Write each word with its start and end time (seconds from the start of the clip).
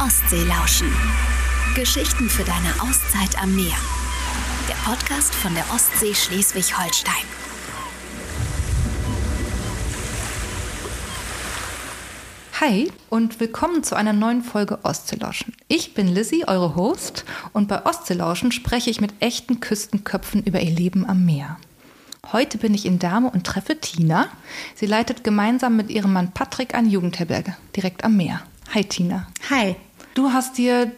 Ostsee 0.00 0.44
lauschen. 0.44 0.92
Geschichten 1.74 2.28
für 2.28 2.44
deine 2.44 2.68
Auszeit 2.80 3.42
am 3.42 3.56
Meer. 3.56 3.74
Der 4.68 4.74
Podcast 4.88 5.34
von 5.34 5.52
der 5.54 5.64
Ostsee 5.74 6.14
Schleswig-Holstein. 6.14 7.24
Hi 12.60 12.92
und 13.10 13.40
willkommen 13.40 13.82
zu 13.82 13.96
einer 13.96 14.12
neuen 14.12 14.44
Folge 14.44 14.84
Ostseelauschen. 14.84 15.52
Ich 15.66 15.94
bin 15.94 16.06
Lizzie, 16.06 16.46
eure 16.46 16.76
Host, 16.76 17.24
und 17.52 17.66
bei 17.66 17.84
Ostseelauschen 17.84 18.52
spreche 18.52 18.90
ich 18.90 19.00
mit 19.00 19.14
echten 19.18 19.58
Küstenköpfen 19.58 20.44
über 20.44 20.60
ihr 20.60 20.70
Leben 20.70 21.08
am 21.08 21.24
Meer. 21.24 21.56
Heute 22.32 22.58
bin 22.58 22.72
ich 22.72 22.86
in 22.86 23.00
Dame 23.00 23.30
und 23.30 23.44
treffe 23.44 23.80
Tina. 23.80 24.28
Sie 24.76 24.86
leitet 24.86 25.24
gemeinsam 25.24 25.76
mit 25.76 25.90
ihrem 25.90 26.12
Mann 26.12 26.30
Patrick 26.30 26.76
eine 26.76 26.88
Jugendherberge 26.88 27.56
direkt 27.74 28.04
am 28.04 28.16
Meer. 28.16 28.42
Hi 28.74 28.84
Tina. 28.84 29.26
Hi. 29.50 29.74
Du 30.18 30.32
hast 30.32 30.58
dir 30.58 30.90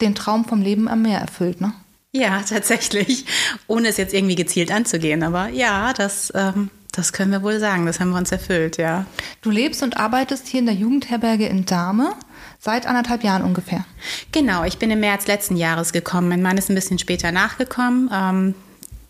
den 0.00 0.16
Traum 0.16 0.44
vom 0.44 0.60
Leben 0.60 0.88
am 0.88 1.02
Meer 1.02 1.20
erfüllt, 1.20 1.60
ne? 1.60 1.72
Ja, 2.10 2.42
tatsächlich. 2.42 3.24
Ohne 3.68 3.86
es 3.86 3.98
jetzt 3.98 4.12
irgendwie 4.12 4.34
gezielt 4.34 4.72
anzugehen. 4.72 5.22
Aber 5.22 5.48
ja, 5.48 5.92
das, 5.92 6.32
ähm, 6.34 6.70
das 6.90 7.12
können 7.12 7.30
wir 7.30 7.44
wohl 7.44 7.60
sagen. 7.60 7.86
Das 7.86 8.00
haben 8.00 8.10
wir 8.10 8.18
uns 8.18 8.32
erfüllt, 8.32 8.76
ja. 8.76 9.06
Du 9.42 9.52
lebst 9.52 9.84
und 9.84 9.96
arbeitest 9.96 10.48
hier 10.48 10.58
in 10.58 10.66
der 10.66 10.74
Jugendherberge 10.74 11.46
in 11.46 11.66
Dahme 11.66 12.14
seit 12.58 12.86
anderthalb 12.86 13.22
Jahren 13.22 13.42
ungefähr. 13.42 13.84
Genau, 14.32 14.64
ich 14.64 14.78
bin 14.78 14.90
im 14.90 14.98
März 14.98 15.28
letzten 15.28 15.56
Jahres 15.56 15.92
gekommen. 15.92 16.28
Mein 16.28 16.42
Mann 16.42 16.58
ist 16.58 16.68
ein 16.68 16.74
bisschen 16.74 16.98
später 16.98 17.30
nachgekommen. 17.30 18.10
Ähm, 18.12 18.54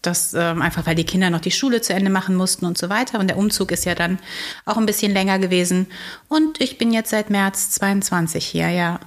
das 0.02 0.34
ähm, 0.34 0.60
einfach, 0.60 0.84
weil 0.84 0.95
die 0.95 1.04
Kinder 1.04 1.30
noch 1.30 1.40
die 1.40 1.51
Schule 1.51 1.80
zu 1.80 1.95
Ende 1.95 2.10
machen 2.10 2.37
mussten 2.37 2.66
und 2.66 2.76
so 2.76 2.90
weiter. 2.90 3.18
Und 3.18 3.28
der 3.28 3.38
Umzug 3.38 3.73
ist 3.73 3.87
ja 3.87 3.95
dann 3.95 4.18
auch 4.66 4.76
ein 4.76 4.84
bisschen 4.84 5.15
länger 5.15 5.38
gewesen. 5.38 5.87
Und 6.28 6.60
ich 6.60 6.76
bin 6.76 6.92
jetzt 6.92 7.09
seit 7.09 7.30
März 7.30 7.70
22 7.70 8.45
hier, 8.45 8.68
ja. 8.68 9.01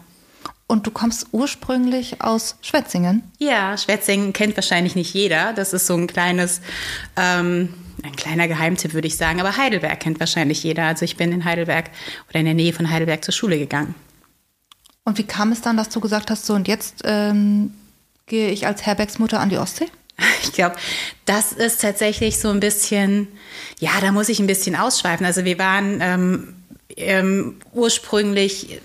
Und 0.67 0.85
du 0.85 0.91
kommst 0.91 1.27
ursprünglich 1.31 2.21
aus 2.21 2.57
Schwetzingen? 2.61 3.23
Ja, 3.39 3.77
Schwetzingen 3.77 4.33
kennt 4.33 4.57
wahrscheinlich 4.57 4.95
nicht 4.95 5.13
jeder. 5.13 5.53
Das 5.53 5.71
ist 5.71 5.87
so 5.87 5.95
ein 5.95 6.07
kleines, 6.07 6.59
ähm, 7.15 7.73
ein 8.03 8.15
kleiner 8.17 8.49
Geheimtipp, 8.49 8.93
würde 8.93 9.07
ich 9.07 9.15
sagen. 9.15 9.39
Aber 9.39 9.55
Heidelberg 9.55 9.97
kennt 10.01 10.19
wahrscheinlich 10.19 10.61
jeder. 10.63 10.83
Also 10.83 11.05
ich 11.05 11.15
bin 11.15 11.31
in 11.31 11.45
Heidelberg 11.45 11.89
oder 12.29 12.39
in 12.39 12.45
der 12.45 12.53
Nähe 12.53 12.73
von 12.73 12.89
Heidelberg 12.89 13.23
zur 13.23 13.33
Schule 13.33 13.57
gegangen. 13.57 13.95
Und 15.05 15.17
wie 15.17 15.23
kam 15.23 15.53
es 15.53 15.61
dann, 15.61 15.77
dass 15.77 15.87
du 15.87 16.01
gesagt 16.01 16.29
hast, 16.29 16.45
so 16.45 16.53
und 16.53 16.67
jetzt 16.67 17.03
ähm, 17.05 17.73
gehe 18.25 18.49
ich 18.49 18.67
als 18.67 18.85
Herbergsmutter 18.85 19.39
an 19.39 19.49
die 19.49 19.57
Ostsee? 19.57 19.87
Ich 20.43 20.53
glaube, 20.53 20.75
das 21.25 21.51
ist 21.51 21.81
tatsächlich 21.81 22.39
so 22.39 22.49
ein 22.49 22.59
bisschen, 22.59 23.27
ja, 23.79 23.91
da 24.01 24.11
muss 24.11 24.29
ich 24.29 24.39
ein 24.39 24.47
bisschen 24.47 24.75
ausschweifen. 24.75 25.25
Also 25.25 25.45
wir 25.45 25.59
waren 25.59 25.99
ähm, 26.01 26.56
ähm, 26.97 27.57
ursprünglich 27.73 28.79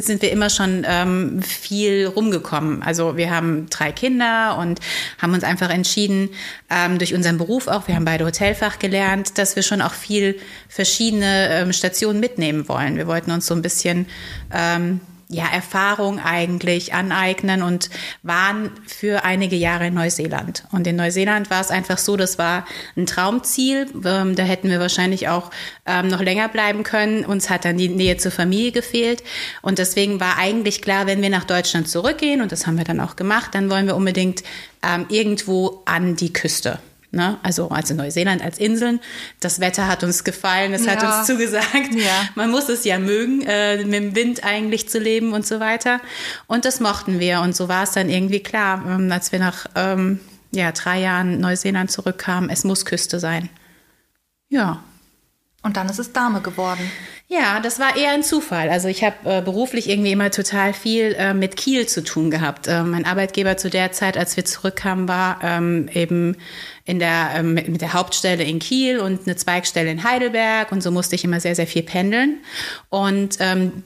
sind 0.00 0.22
wir 0.22 0.30
immer 0.30 0.50
schon 0.50 0.84
ähm, 0.86 1.42
viel 1.42 2.06
rumgekommen. 2.06 2.82
Also 2.82 3.16
wir 3.16 3.30
haben 3.30 3.66
drei 3.70 3.92
Kinder 3.92 4.58
und 4.58 4.78
haben 5.18 5.32
uns 5.32 5.42
einfach 5.42 5.70
entschieden, 5.70 6.28
ähm, 6.68 6.98
durch 6.98 7.14
unseren 7.14 7.38
Beruf 7.38 7.66
auch, 7.66 7.88
wir 7.88 7.96
haben 7.96 8.04
beide 8.04 8.26
Hotelfach 8.26 8.78
gelernt, 8.78 9.38
dass 9.38 9.56
wir 9.56 9.62
schon 9.62 9.80
auch 9.80 9.94
viel 9.94 10.38
verschiedene 10.68 11.48
ähm, 11.50 11.72
Stationen 11.72 12.20
mitnehmen 12.20 12.68
wollen. 12.68 12.96
Wir 12.96 13.06
wollten 13.06 13.30
uns 13.30 13.46
so 13.46 13.54
ein 13.54 13.62
bisschen 13.62 14.06
ähm, 14.52 15.00
ja, 15.30 15.46
Erfahrung 15.46 16.18
eigentlich 16.18 16.92
aneignen 16.92 17.62
und 17.62 17.88
waren 18.24 18.72
für 18.86 19.24
einige 19.24 19.54
Jahre 19.54 19.86
in 19.86 19.94
Neuseeland. 19.94 20.64
Und 20.72 20.86
in 20.88 20.96
Neuseeland 20.96 21.50
war 21.50 21.60
es 21.60 21.70
einfach 21.70 21.98
so, 21.98 22.16
das 22.16 22.36
war 22.36 22.66
ein 22.96 23.06
Traumziel. 23.06 23.86
Ähm, 24.04 24.34
da 24.34 24.42
hätten 24.42 24.68
wir 24.68 24.80
wahrscheinlich 24.80 25.28
auch 25.28 25.50
ähm, 25.86 26.08
noch 26.08 26.20
länger 26.20 26.48
bleiben 26.48 26.82
können. 26.82 27.24
Uns 27.24 27.48
hat 27.48 27.64
dann 27.64 27.78
die 27.78 27.88
Nähe 27.88 28.16
zur 28.16 28.32
Familie 28.32 28.72
gefehlt. 28.72 29.22
Und 29.62 29.78
deswegen 29.78 30.18
war 30.18 30.36
eigentlich 30.36 30.82
klar, 30.82 31.06
wenn 31.06 31.22
wir 31.22 31.30
nach 31.30 31.44
Deutschland 31.44 31.88
zurückgehen, 31.88 32.42
und 32.42 32.50
das 32.50 32.66
haben 32.66 32.76
wir 32.76 32.84
dann 32.84 32.98
auch 32.98 33.14
gemacht, 33.14 33.54
dann 33.54 33.70
wollen 33.70 33.86
wir 33.86 33.94
unbedingt 33.94 34.42
ähm, 34.82 35.06
irgendwo 35.08 35.82
an 35.84 36.16
die 36.16 36.32
Küste. 36.32 36.80
Ne? 37.12 37.38
Also, 37.42 37.68
also 37.70 37.94
Neuseeland 37.94 38.42
als 38.42 38.58
Inseln. 38.58 39.00
Das 39.40 39.58
Wetter 39.58 39.88
hat 39.88 40.04
uns 40.04 40.22
gefallen, 40.22 40.72
es 40.72 40.86
ja. 40.86 40.92
hat 40.92 41.02
uns 41.02 41.26
zugesagt. 41.26 41.94
Ja. 41.94 42.28
Man 42.36 42.50
muss 42.50 42.68
es 42.68 42.84
ja 42.84 42.98
mögen, 42.98 43.42
äh, 43.42 43.84
mit 43.84 43.94
dem 43.94 44.14
Wind 44.14 44.44
eigentlich 44.44 44.88
zu 44.88 44.98
leben 44.98 45.32
und 45.32 45.46
so 45.46 45.58
weiter. 45.58 46.00
Und 46.46 46.64
das 46.64 46.78
mochten 46.78 47.18
wir. 47.18 47.40
Und 47.40 47.56
so 47.56 47.68
war 47.68 47.82
es 47.82 47.92
dann 47.92 48.08
irgendwie 48.08 48.40
klar, 48.40 48.84
ähm, 48.86 49.10
als 49.10 49.32
wir 49.32 49.40
nach 49.40 49.66
ähm, 49.74 50.20
ja, 50.52 50.70
drei 50.72 51.00
Jahren 51.00 51.40
Neuseeland 51.40 51.90
zurückkamen, 51.90 52.48
es 52.48 52.64
muss 52.64 52.84
Küste 52.84 53.18
sein. 53.18 53.48
Ja. 54.48 54.82
Und 55.62 55.76
dann 55.76 55.88
ist 55.88 55.98
es 55.98 56.12
Dame 56.12 56.40
geworden. 56.40 56.90
Ja, 57.28 57.60
das 57.60 57.78
war 57.78 57.96
eher 57.96 58.10
ein 58.10 58.24
Zufall. 58.24 58.70
Also 58.70 58.88
ich 58.88 59.04
habe 59.04 59.16
äh, 59.24 59.42
beruflich 59.42 59.88
irgendwie 59.88 60.10
immer 60.10 60.30
total 60.30 60.72
viel 60.72 61.14
äh, 61.16 61.32
mit 61.32 61.56
Kiel 61.56 61.86
zu 61.86 62.02
tun 62.02 62.30
gehabt. 62.30 62.66
Äh, 62.66 62.82
mein 62.82 63.04
Arbeitgeber 63.04 63.56
zu 63.56 63.70
der 63.70 63.92
Zeit, 63.92 64.16
als 64.16 64.36
wir 64.36 64.44
zurückkamen, 64.44 65.06
war 65.06 65.38
ähm, 65.44 65.88
eben 65.92 66.36
in 66.86 66.98
der, 66.98 67.30
ähm, 67.36 67.54
mit 67.54 67.82
der 67.82 67.92
Hauptstelle 67.92 68.42
in 68.42 68.58
Kiel 68.58 68.98
und 68.98 69.26
eine 69.26 69.36
Zweigstelle 69.36 69.90
in 69.90 70.02
Heidelberg. 70.02 70.72
Und 70.72 70.82
so 70.82 70.90
musste 70.90 71.14
ich 71.14 71.22
immer 71.22 71.38
sehr, 71.38 71.54
sehr 71.54 71.68
viel 71.68 71.82
pendeln. 71.82 72.38
Und 72.88 73.36
ähm, 73.38 73.84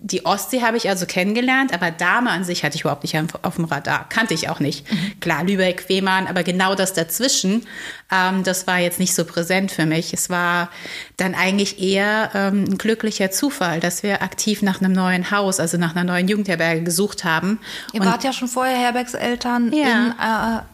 die 0.00 0.24
Ostsee 0.24 0.62
habe 0.62 0.76
ich 0.76 0.88
also 0.88 1.06
kennengelernt, 1.06 1.72
aber 1.72 1.90
Dame 1.90 2.30
an 2.30 2.44
sich 2.44 2.64
hatte 2.64 2.76
ich 2.76 2.82
überhaupt 2.82 3.02
nicht 3.02 3.16
auf, 3.42 3.56
dem 3.56 3.64
Radar. 3.64 4.08
Kannte 4.08 4.34
ich 4.34 4.48
auch 4.48 4.60
nicht. 4.60 4.90
Mhm. 4.90 5.20
Klar, 5.20 5.44
Lübeck, 5.44 5.82
Fehmarn, 5.82 6.26
aber 6.26 6.42
genau 6.42 6.74
das 6.74 6.92
dazwischen, 6.92 7.66
ähm, 8.10 8.44
das 8.44 8.66
war 8.66 8.78
jetzt 8.78 9.00
nicht 9.00 9.14
so 9.14 9.24
präsent 9.24 9.72
für 9.72 9.84
mich. 9.84 10.12
Es 10.12 10.30
war 10.30 10.70
dann 11.16 11.34
eigentlich 11.34 11.80
eher 11.80 12.30
ähm, 12.34 12.64
ein 12.64 12.78
glücklicher 12.78 13.32
Zufall, 13.32 13.80
dass 13.80 14.04
wir 14.04 14.22
aktiv 14.22 14.62
nach 14.62 14.80
einem 14.80 14.92
neuen 14.92 15.30
Haus, 15.32 15.58
also 15.58 15.76
nach 15.76 15.96
einer 15.96 16.04
neuen 16.04 16.28
Jugendherberge 16.28 16.82
gesucht 16.82 17.24
haben. 17.24 17.58
Ihr 17.92 18.00
Und 18.00 18.06
wart 18.06 18.22
ja 18.22 18.32
schon 18.32 18.46
vorher 18.46 18.78
Herbergseltern 18.78 19.72
ja. 19.72 19.86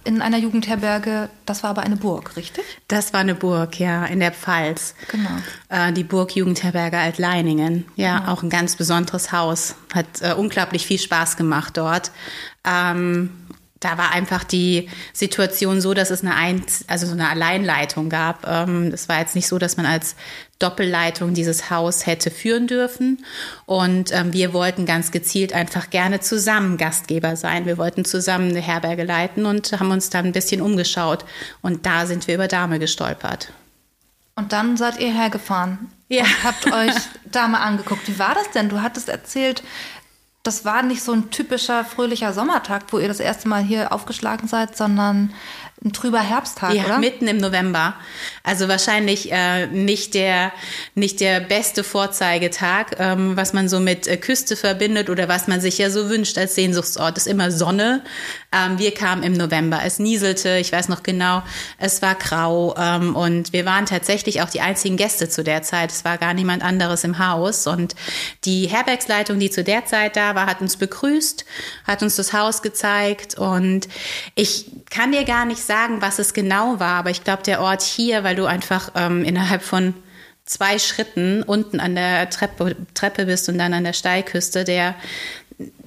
in, 0.04 0.09
äh, 0.09 0.09
in 0.09 0.22
einer 0.22 0.38
Jugendherberge. 0.38 1.31
Das 1.47 1.62
war 1.62 1.70
aber 1.70 1.82
eine 1.82 1.97
Burg, 1.97 2.37
richtig? 2.37 2.65
Das 2.88 3.15
war 3.15 3.20
eine 3.20 3.34
Burg, 3.34 3.81
ja, 3.81 4.04
in 4.04 4.20
der 4.20 4.32
Pfalz. 4.32 4.94
Genau. 5.10 5.31
Äh, 5.70 5.93
die 5.93 6.04
Burg 6.04 6.37
Jugendherberge 6.37 6.99
Altleiningen. 6.99 7.87
Ja, 7.97 8.19
genau. 8.19 8.32
auch 8.32 8.43
ein 8.43 8.50
ganz 8.50 8.76
besonderes 8.76 9.32
Haus. 9.32 9.75
Hat 9.94 10.06
äh, 10.20 10.34
unglaublich 10.34 10.87
viel 10.87 10.99
Spaß 10.99 11.38
gemacht 11.38 11.78
dort. 11.78 12.10
Ähm, 12.64 13.31
da 13.84 13.98
war 13.98 14.12
einfach 14.12 14.44
die 14.44 14.88
Situation 15.12 15.81
so, 15.81 15.93
dass 15.93 16.10
es 16.10 16.22
eine, 16.22 16.37
Einz 16.37 16.84
also 16.87 17.06
so 17.06 17.12
eine 17.12 17.28
Alleinleitung 17.28 18.09
gab. 18.09 18.47
Ähm, 18.47 18.93
es 18.94 19.09
war 19.09 19.19
jetzt 19.19 19.34
nicht 19.34 19.48
so, 19.48 19.59
dass 19.59 19.76
man 19.76 19.87
als 19.87 20.15
Doppelleitung 20.60 21.34
dieses 21.34 21.70
Haus 21.70 22.06
hätte 22.06 22.31
führen 22.31 22.69
dürfen. 22.69 23.25
Und 23.66 24.12
ähm, 24.12 24.32
wir 24.32 24.53
wollten 24.53 24.87
ganz 24.87 25.10
gezielt 25.10 25.53
einfach 25.53 25.91
gerne 25.91 26.20
zusammen 26.20 26.76
Gastgeber 26.76 27.34
sein. 27.34 27.66
Wir 27.66 27.78
wollten 27.78 28.04
zusammen 28.04 28.50
eine 28.50 28.60
Herberge 28.60 29.03
leiten 29.03 29.47
und 29.47 29.72
haben 29.72 29.91
uns 29.91 30.10
dann 30.10 30.26
ein 30.26 30.32
bisschen 30.32 30.60
umgeschaut. 30.60 31.25
Und 31.60 31.84
da 31.84 32.06
sind 32.06 32.28
wir 32.28 32.37
über 32.37 32.49
Dame 32.49 32.78
gestolpert. 32.78 33.53
Und 34.37 34.53
dann 34.53 34.76
seid 34.76 34.99
ihr 34.99 35.12
hergefahren 35.12 35.91
ja. 36.09 36.22
und 36.22 36.44
habt 36.44 36.72
euch 36.72 36.94
Dame 37.31 37.60
angeguckt. 37.60 38.09
Wie 38.09 38.19
war 38.19 38.34
das 38.34 38.50
denn? 38.53 38.69
Du 38.69 38.81
hattest 38.81 39.09
erzählt, 39.09 39.62
das 40.42 40.64
war 40.64 40.82
nicht 40.82 41.03
so 41.03 41.12
ein 41.12 41.30
typischer 41.30 41.84
fröhlicher 41.84 42.32
Sommertag, 42.32 42.84
wo 42.91 42.98
ihr 42.98 43.06
das 43.06 43.20
erste 43.20 43.48
Mal 43.48 43.62
hier 43.62 43.92
aufgeschlagen 43.92 44.48
seid, 44.48 44.76
sondern 44.76 45.32
ein 45.84 45.92
trüber 45.92 46.20
Herbsttag, 46.20 46.75
ja, 46.75 46.84
oder? 46.84 46.98
mitten 46.98 47.28
im 47.28 47.38
November. 47.38 47.94
Also 48.42 48.69
wahrscheinlich 48.69 49.31
äh, 49.32 49.66
nicht 49.69 50.14
der 50.14 50.52
nicht 50.94 51.20
der 51.20 51.41
beste 51.41 51.84
Vorzeigetag, 51.84 52.97
ähm, 52.98 53.36
was 53.36 53.52
man 53.52 53.69
so 53.69 53.78
mit 53.78 54.08
äh, 54.08 54.16
Küste 54.16 54.56
verbindet 54.56 55.10
oder 55.10 55.28
was 55.28 55.47
man 55.47 55.60
sich 55.60 55.78
ja 55.78 55.91
so 55.91 56.08
wünscht 56.08 56.36
als 56.38 56.56
Sehnsuchtsort. 56.56 57.16
Ist 57.16 57.26
immer 57.28 57.50
Sonne. 57.52 58.02
Ähm, 58.52 58.78
wir 58.78 58.92
kamen 58.92 59.22
im 59.22 59.32
November. 59.32 59.80
Es 59.84 59.98
nieselte. 59.98 60.58
Ich 60.58 60.72
weiß 60.72 60.88
noch 60.88 61.02
genau. 61.02 61.42
Es 61.78 62.02
war 62.02 62.14
grau 62.14 62.74
ähm, 62.76 63.16
und 63.16 63.52
wir 63.52 63.64
waren 63.64 63.86
tatsächlich 63.86 64.42
auch 64.42 64.50
die 64.50 64.60
einzigen 64.60 64.96
Gäste 64.96 65.28
zu 65.28 65.42
der 65.42 65.62
Zeit. 65.62 65.90
Es 65.90 66.04
war 66.04 66.18
gar 66.18 66.34
niemand 66.34 66.62
anderes 66.62 67.04
im 67.04 67.18
Haus 67.18 67.66
und 67.66 67.94
die 68.44 68.66
Herbergsleitung, 68.66 69.38
die 69.38 69.50
zu 69.50 69.64
der 69.64 69.87
Zeit 69.87 70.16
da 70.16 70.34
war, 70.34 70.46
hat 70.46 70.60
uns 70.60 70.76
begrüßt, 70.76 71.44
hat 71.87 72.02
uns 72.02 72.16
das 72.16 72.32
Haus 72.32 72.62
gezeigt 72.62 73.38
und 73.38 73.88
ich 74.34 74.66
kann 74.90 75.12
dir 75.12 75.25
gar 75.25 75.46
nicht 75.46 75.62
sagen 75.62 76.02
was 76.02 76.19
es 76.19 76.34
genau 76.34 76.81
war, 76.81 76.99
aber 76.99 77.10
ich 77.10 77.25
glaube, 77.25 77.43
der 77.43 77.60
Ort 77.60 77.82
hier, 77.82 78.25
weil 78.25 78.37
du 78.37 78.46
einfach 78.46 78.90
ähm, 78.94 79.25
innerhalb 79.25 79.62
von 79.62 79.94
zwei 80.44 80.78
Schritten 80.78 81.43
unten 81.43 81.81
an 81.81 81.94
der 81.94 82.28
Treppe, 82.28 82.76
Treppe 82.94 83.26
bist 83.26 83.49
und 83.49 83.58
dann 83.58 83.72
an 83.72 83.84
der 83.84 83.93
Steilküste, 83.93 84.64
der, 84.64 84.94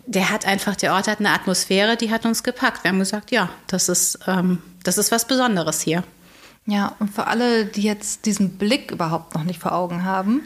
der 0.05 0.29
hat 0.29 0.45
einfach, 0.45 0.75
der 0.75 0.93
Ort 0.93 1.07
hat 1.07 1.19
eine 1.19 1.31
Atmosphäre, 1.31 1.97
die 1.97 2.11
hat 2.11 2.25
uns 2.25 2.43
gepackt. 2.43 2.83
Wir 2.83 2.89
haben 2.89 2.99
gesagt, 2.99 3.31
ja, 3.31 3.49
das 3.67 3.89
ist, 3.89 4.19
ähm, 4.27 4.61
das 4.83 4.97
ist 4.97 5.11
was 5.11 5.27
Besonderes 5.27 5.81
hier. 5.81 6.03
Ja, 6.67 6.95
und 6.99 7.13
für 7.13 7.27
alle, 7.27 7.65
die 7.65 7.83
jetzt 7.83 8.25
diesen 8.25 8.57
Blick 8.57 8.91
überhaupt 8.91 9.35
noch 9.35 9.43
nicht 9.43 9.59
vor 9.59 9.73
Augen 9.73 10.03
haben, 10.03 10.41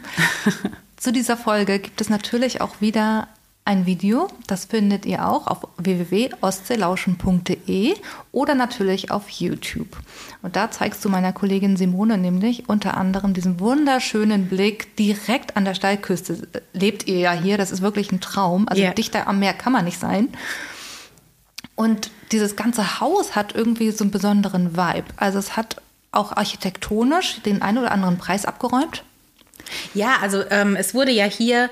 zu 0.96 1.12
dieser 1.12 1.36
Folge 1.36 1.78
gibt 1.78 2.00
es 2.00 2.10
natürlich 2.10 2.60
auch 2.60 2.80
wieder 2.80 3.28
ein 3.70 3.86
Video. 3.86 4.26
Das 4.48 4.64
findet 4.64 5.06
ihr 5.06 5.28
auch 5.28 5.46
auf 5.46 5.68
www.ostseelauschen.de 5.78 7.94
oder 8.32 8.56
natürlich 8.56 9.12
auf 9.12 9.28
YouTube. 9.30 9.96
Und 10.42 10.56
da 10.56 10.72
zeigst 10.72 11.04
du 11.04 11.08
meiner 11.08 11.32
Kollegin 11.32 11.76
Simone 11.76 12.18
nämlich 12.18 12.68
unter 12.68 12.96
anderem 12.96 13.32
diesen 13.32 13.60
wunderschönen 13.60 14.48
Blick 14.48 14.96
direkt 14.96 15.56
an 15.56 15.64
der 15.64 15.74
Steilküste. 15.74 16.48
Lebt 16.72 17.06
ihr 17.06 17.20
ja 17.20 17.30
hier, 17.32 17.58
das 17.58 17.70
ist 17.70 17.80
wirklich 17.80 18.10
ein 18.10 18.20
Traum. 18.20 18.66
Also 18.68 18.82
Ja. 18.82 18.92
dichter 18.92 19.28
am 19.28 19.38
Meer 19.38 19.54
kann 19.54 19.72
man 19.72 19.84
nicht 19.84 20.00
sein. 20.00 20.30
Und 21.76 22.10
dieses 22.32 22.56
ganze 22.56 22.98
Haus 23.00 23.36
hat 23.36 23.54
irgendwie 23.54 23.92
so 23.92 24.02
einen 24.02 24.10
besonderen 24.10 24.76
Vibe. 24.76 25.06
Also 25.16 25.38
es 25.38 25.56
hat 25.56 25.76
auch 26.10 26.36
architektonisch 26.36 27.40
den 27.42 27.62
einen 27.62 27.78
oder 27.78 27.92
anderen 27.92 28.18
Preis 28.18 28.46
abgeräumt. 28.46 29.04
Ja, 29.94 30.16
also 30.20 30.42
ähm, 30.50 30.74
es 30.74 30.94
wurde 30.94 31.12
ja 31.12 31.26
hier 31.26 31.70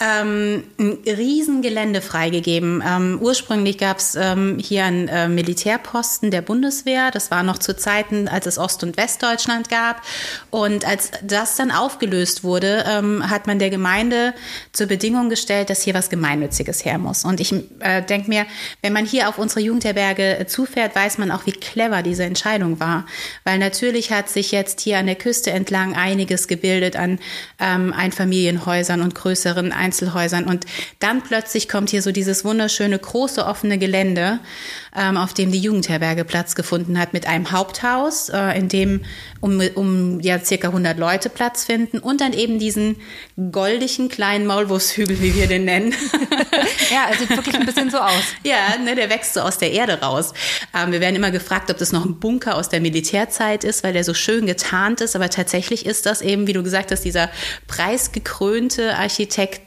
ähm, 0.00 0.64
ein 0.76 0.98
Riesengelände 1.06 2.00
freigegeben. 2.00 2.82
Ähm, 2.84 3.18
ursprünglich 3.22 3.78
gab 3.78 3.98
es 3.98 4.16
ähm, 4.16 4.58
hier 4.60 4.84
einen 4.84 5.06
äh, 5.06 5.28
Militärposten 5.28 6.32
der 6.32 6.42
Bundeswehr. 6.42 7.12
Das 7.12 7.30
war 7.30 7.44
noch 7.44 7.58
zu 7.58 7.76
Zeiten, 7.76 8.26
als 8.26 8.46
es 8.46 8.58
Ost- 8.58 8.82
und 8.82 8.96
Westdeutschland 8.96 9.68
gab. 9.68 10.02
Und 10.50 10.84
als 10.84 11.12
das 11.22 11.54
dann 11.54 11.70
aufgelöst 11.70 12.42
wurde, 12.42 12.84
ähm, 12.88 13.30
hat 13.30 13.46
man 13.46 13.60
der 13.60 13.70
Gemeinde 13.70 14.34
zur 14.72 14.88
Bedingung 14.88 15.28
gestellt, 15.28 15.70
dass 15.70 15.82
hier 15.82 15.94
was 15.94 16.10
Gemeinnütziges 16.10 16.84
her 16.84 16.98
muss. 16.98 17.24
Und 17.24 17.38
ich 17.38 17.52
äh, 17.78 18.02
denke 18.02 18.28
mir, 18.28 18.46
wenn 18.82 18.92
man 18.92 19.06
hier 19.06 19.28
auf 19.28 19.38
unsere 19.38 19.60
Jugendherberge 19.60 20.40
äh, 20.40 20.46
zufährt, 20.46 20.96
weiß 20.96 21.18
man 21.18 21.30
auch, 21.30 21.46
wie 21.46 21.52
clever 21.52 22.02
diese 22.02 22.24
Entscheidung 22.24 22.80
war. 22.80 23.06
Weil 23.44 23.58
natürlich 23.58 24.10
hat 24.10 24.28
sich 24.28 24.50
jetzt 24.50 24.80
hier 24.80 24.98
an 24.98 25.06
der 25.06 25.14
Küste 25.14 25.52
entlang 25.52 25.94
einiges 25.94 26.48
gebildet 26.48 26.96
an 26.96 27.20
ähm, 27.60 27.92
Einfamilienhäusern 27.92 29.00
und 29.00 29.14
größeren 29.14 29.72
Einzelhäusern. 29.84 30.44
Und 30.44 30.64
dann 30.98 31.22
plötzlich 31.22 31.68
kommt 31.68 31.90
hier 31.90 32.02
so 32.02 32.10
dieses 32.10 32.44
wunderschöne, 32.44 32.98
große, 32.98 33.44
offene 33.44 33.78
Gelände, 33.78 34.40
ähm, 34.96 35.16
auf 35.16 35.34
dem 35.34 35.52
die 35.52 35.58
Jugendherberge 35.58 36.24
Platz 36.24 36.54
gefunden 36.54 36.98
hat, 36.98 37.12
mit 37.12 37.26
einem 37.26 37.50
Haupthaus, 37.50 38.28
äh, 38.30 38.58
in 38.58 38.68
dem 38.68 39.02
um, 39.40 39.60
um 39.74 40.20
ja 40.20 40.38
circa 40.42 40.68
100 40.68 40.98
Leute 40.98 41.28
Platz 41.28 41.64
finden 41.64 41.98
und 41.98 42.20
dann 42.20 42.32
eben 42.32 42.58
diesen 42.58 42.96
goldigen 43.52 44.08
kleinen 44.08 44.46
Maulwurfshügel, 44.46 45.20
wie 45.20 45.34
wir 45.34 45.46
den 45.46 45.64
nennen. 45.64 45.94
Ja, 46.90 47.06
er 47.10 47.16
sieht 47.16 47.30
wirklich 47.30 47.54
ein 47.54 47.66
bisschen 47.66 47.90
so 47.90 47.98
aus. 47.98 48.22
Ja, 48.44 48.76
ne, 48.78 48.94
der 48.94 49.10
wächst 49.10 49.34
so 49.34 49.40
aus 49.40 49.58
der 49.58 49.72
Erde 49.72 50.00
raus. 50.00 50.32
Ähm, 50.74 50.92
wir 50.92 51.00
werden 51.00 51.16
immer 51.16 51.30
gefragt, 51.30 51.70
ob 51.70 51.78
das 51.78 51.92
noch 51.92 52.04
ein 52.04 52.20
Bunker 52.20 52.56
aus 52.56 52.68
der 52.68 52.80
Militärzeit 52.80 53.64
ist, 53.64 53.82
weil 53.82 53.92
der 53.92 54.04
so 54.04 54.14
schön 54.14 54.46
getarnt 54.46 55.00
ist. 55.00 55.16
Aber 55.16 55.30
tatsächlich 55.30 55.86
ist 55.86 56.06
das 56.06 56.20
eben, 56.20 56.46
wie 56.46 56.52
du 56.52 56.62
gesagt 56.62 56.90
hast, 56.90 57.04
dieser 57.04 57.30
preisgekrönte 57.66 58.96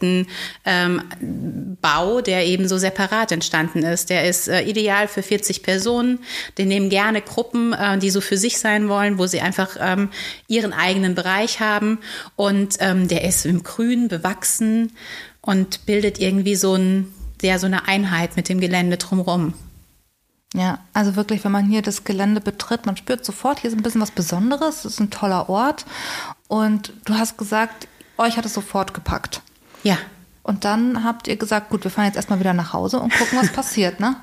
Architektenbau, 0.07 0.33
ähm, 0.65 1.77
Bau, 1.81 2.21
der 2.21 2.45
eben 2.45 2.67
so 2.67 2.77
separat 2.77 3.31
entstanden 3.31 3.83
ist. 3.83 4.09
Der 4.09 4.27
ist 4.27 4.47
äh, 4.47 4.61
ideal 4.63 5.07
für 5.07 5.21
40 5.21 5.63
Personen. 5.63 6.19
Den 6.57 6.67
nehmen 6.67 6.89
gerne 6.89 7.21
Gruppen, 7.21 7.73
äh, 7.73 7.97
die 7.97 8.09
so 8.09 8.21
für 8.21 8.37
sich 8.37 8.57
sein 8.59 8.89
wollen, 8.89 9.17
wo 9.17 9.27
sie 9.27 9.41
einfach 9.41 9.77
ähm, 9.79 10.09
ihren 10.47 10.73
eigenen 10.73 11.15
Bereich 11.15 11.59
haben. 11.59 11.99
Und 12.35 12.77
ähm, 12.79 13.07
der 13.07 13.23
ist 13.23 13.45
im 13.45 13.63
Grün 13.63 14.07
bewachsen 14.07 14.93
und 15.41 15.85
bildet 15.85 16.19
irgendwie 16.19 16.55
so 16.55 16.75
ein 16.75 17.13
ja, 17.43 17.59
so 17.59 17.67
eine 17.67 17.87
Einheit 17.87 18.35
mit 18.35 18.49
dem 18.49 18.59
Gelände 18.59 18.97
drumherum. 18.97 19.53
Ja, 20.55 20.79
also 20.93 21.15
wirklich, 21.15 21.43
wenn 21.43 21.51
man 21.51 21.69
hier 21.69 21.83
das 21.83 22.03
Gelände 22.03 22.41
betritt, 22.41 22.87
man 22.87 22.97
spürt 22.97 23.23
sofort, 23.23 23.59
hier 23.59 23.69
ist 23.69 23.77
ein 23.77 23.83
bisschen 23.83 24.01
was 24.01 24.09
Besonderes, 24.09 24.85
es 24.85 24.93
ist 24.93 24.99
ein 24.99 25.11
toller 25.11 25.49
Ort. 25.49 25.85
Und 26.47 26.93
du 27.05 27.13
hast 27.13 27.37
gesagt, 27.37 27.87
euch 28.17 28.37
hat 28.37 28.45
es 28.45 28.55
sofort 28.55 28.93
gepackt. 28.93 29.41
Ja. 29.83 29.97
Und 30.47 30.63
dann 30.63 31.03
habt 31.03 31.27
ihr 31.27 31.35
gesagt, 31.35 31.69
gut, 31.69 31.83
wir 31.83 31.91
fahren 31.91 32.05
jetzt 32.05 32.15
erstmal 32.15 32.39
wieder 32.39 32.53
nach 32.53 32.71
Hause 32.71 33.01
und 33.01 33.11
gucken, 33.13 33.37
was 33.37 33.51
passiert, 33.53 33.99
ne? 33.99 34.15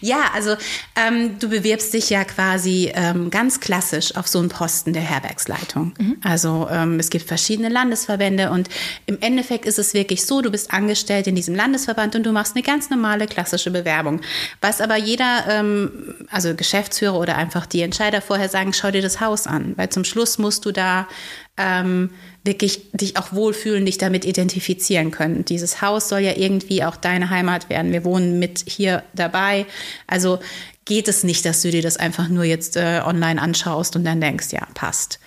Ja, 0.00 0.30
also 0.32 0.54
ähm, 0.94 1.36
du 1.40 1.48
bewirbst 1.48 1.92
dich 1.92 2.10
ja 2.10 2.22
quasi 2.22 2.92
ähm, 2.94 3.28
ganz 3.28 3.58
klassisch 3.58 4.14
auf 4.14 4.28
so 4.28 4.38
einen 4.38 4.50
Posten 4.50 4.92
der 4.92 5.02
Herbergsleitung. 5.02 5.92
Also 6.22 6.68
ähm, 6.70 7.00
es 7.00 7.10
gibt 7.10 7.26
verschiedene 7.26 7.70
Landesverbände 7.70 8.52
und 8.52 8.68
im 9.06 9.20
Endeffekt 9.20 9.66
ist 9.66 9.80
es 9.80 9.94
wirklich 9.94 10.24
so, 10.24 10.42
du 10.42 10.52
bist 10.52 10.72
angestellt 10.72 11.26
in 11.26 11.34
diesem 11.34 11.56
Landesverband 11.56 12.14
und 12.14 12.24
du 12.24 12.30
machst 12.30 12.54
eine 12.54 12.62
ganz 12.62 12.88
normale 12.88 13.26
klassische 13.26 13.72
Bewerbung. 13.72 14.20
Was 14.60 14.80
aber 14.80 14.96
jeder, 14.96 15.44
ähm, 15.48 16.14
also 16.30 16.54
Geschäftsführer 16.54 17.18
oder 17.18 17.36
einfach 17.36 17.66
die 17.66 17.82
Entscheider 17.82 18.22
vorher 18.22 18.48
sagen, 18.48 18.72
schau 18.74 18.92
dir 18.92 19.02
das 19.02 19.20
Haus 19.20 19.48
an, 19.48 19.72
weil 19.76 19.88
zum 19.88 20.04
Schluss 20.04 20.38
musst 20.38 20.64
du 20.66 20.70
da 20.70 21.08
ähm, 21.56 22.10
wirklich 22.44 22.90
dich 22.92 23.16
auch 23.16 23.32
wohlfühlen, 23.32 23.86
dich 23.86 23.98
damit 23.98 24.24
identifizieren 24.24 25.10
können. 25.10 25.44
Dieses 25.44 25.80
Haus 25.80 26.08
soll 26.08 26.20
ja 26.20 26.36
irgendwie 26.36 26.84
auch 26.84 26.96
deine 26.96 27.30
Heimat 27.30 27.70
werden. 27.70 27.92
Wir 27.92 28.04
wohnen 28.04 28.38
mit 28.38 28.64
hier 28.66 29.02
dabei. 29.14 29.66
Also 30.06 30.38
geht 30.84 31.08
es 31.08 31.24
nicht, 31.24 31.44
dass 31.46 31.62
du 31.62 31.70
dir 31.70 31.82
das 31.82 31.96
einfach 31.96 32.28
nur 32.28 32.44
jetzt 32.44 32.76
äh, 32.76 33.00
online 33.04 33.40
anschaust 33.40 33.96
und 33.96 34.04
dann 34.04 34.20
denkst, 34.20 34.48
ja, 34.52 34.66
passt. 34.74 35.18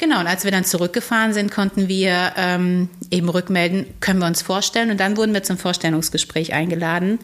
Genau, 0.00 0.20
und 0.20 0.26
als 0.26 0.44
wir 0.44 0.50
dann 0.50 0.64
zurückgefahren 0.64 1.34
sind, 1.34 1.50
konnten 1.52 1.86
wir 1.86 2.32
ähm, 2.38 2.88
eben 3.10 3.28
rückmelden, 3.28 3.84
können 4.00 4.18
wir 4.18 4.26
uns 4.26 4.40
vorstellen. 4.40 4.90
Und 4.90 4.98
dann 4.98 5.18
wurden 5.18 5.34
wir 5.34 5.42
zum 5.42 5.58
Vorstellungsgespräch 5.58 6.54
eingeladen. 6.54 7.18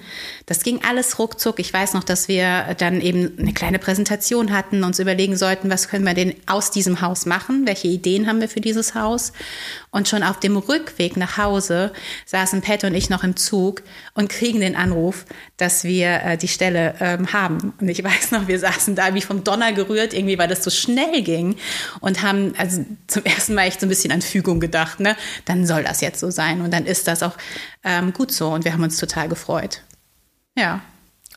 Das 0.45 0.63
ging 0.63 0.81
alles 0.87 1.19
ruckzuck. 1.19 1.59
Ich 1.59 1.73
weiß 1.73 1.95
noch, 1.95 2.05
dass 2.05 2.29
wir 2.29 2.75
dann 2.77 3.01
eben 3.01 3.33
eine 3.39 3.55
kleine 3.55 3.79
Präsentation 3.79 4.53
hatten, 4.53 4.85
uns 4.85 4.99
überlegen 4.99 5.39
sollten, 5.39 5.71
was 5.71 5.89
können 5.89 6.05
wir 6.05 6.13
denn 6.13 6.35
aus 6.45 6.71
diesem 6.71 7.01
Haus 7.01 7.25
machen, 7.25 7.67
welche 7.67 7.89
Ideen 7.89 8.27
haben 8.27 8.43
wir 8.43 8.49
für 8.51 8.61
dieses 8.61 8.95
Haus. 8.95 9.33
Und 9.97 10.09
schon 10.09 10.23
auf 10.23 10.39
dem 10.39 10.59
Rückweg 10.59 11.17
nach 11.17 11.39
Hause 11.39 11.91
saßen 12.27 12.61
Pat 12.61 12.85
und 12.85 12.95
ich 12.95 13.09
noch 13.09 13.25
im 13.25 13.35
Zug 13.35 13.81
und 14.13 14.29
kriegen 14.29 14.61
den 14.61 14.77
Anruf, 14.77 15.25
dass 15.57 15.85
wir 15.85 16.23
äh, 16.23 16.37
die 16.37 16.49
Stelle 16.49 16.97
ähm, 17.01 17.33
haben. 17.33 17.73
Und 17.81 17.89
ich 17.89 18.05
weiß 18.05 18.33
noch, 18.33 18.47
wir 18.47 18.59
saßen 18.59 18.95
da 18.95 19.15
wie 19.15 19.23
vom 19.23 19.43
Donner 19.43 19.73
gerührt, 19.73 20.13
irgendwie, 20.13 20.39
weil 20.39 20.49
das 20.49 20.63
so 20.63 20.69
schnell 20.69 21.23
ging 21.23 21.57
und 22.01 22.21
haben 22.21 22.53
also 22.59 22.85
zum 23.07 23.25
ersten 23.25 23.55
Mal 23.55 23.69
echt 23.69 23.81
so 23.81 23.87
ein 23.87 23.89
bisschen 23.89 24.13
an 24.13 24.21
Fügung 24.21 24.61
gedacht, 24.61 25.01
ne? 25.01 25.17
Dann 25.47 25.67
soll 25.67 25.85
das 25.85 26.03
jetzt 26.03 26.21
so 26.21 26.31
sein 26.31 26.61
und 26.61 26.75
dann 26.75 26.85
ist 26.85 27.09
das 27.09 27.23
auch 27.23 27.39
ähm, 27.83 28.13
gut 28.13 28.33
so 28.33 28.51
und 28.51 28.67
wir 28.67 28.75
haben 28.75 28.83
uns 28.83 28.99
total 28.99 29.31
gefreut. 29.31 29.81
Ja. 30.59 30.83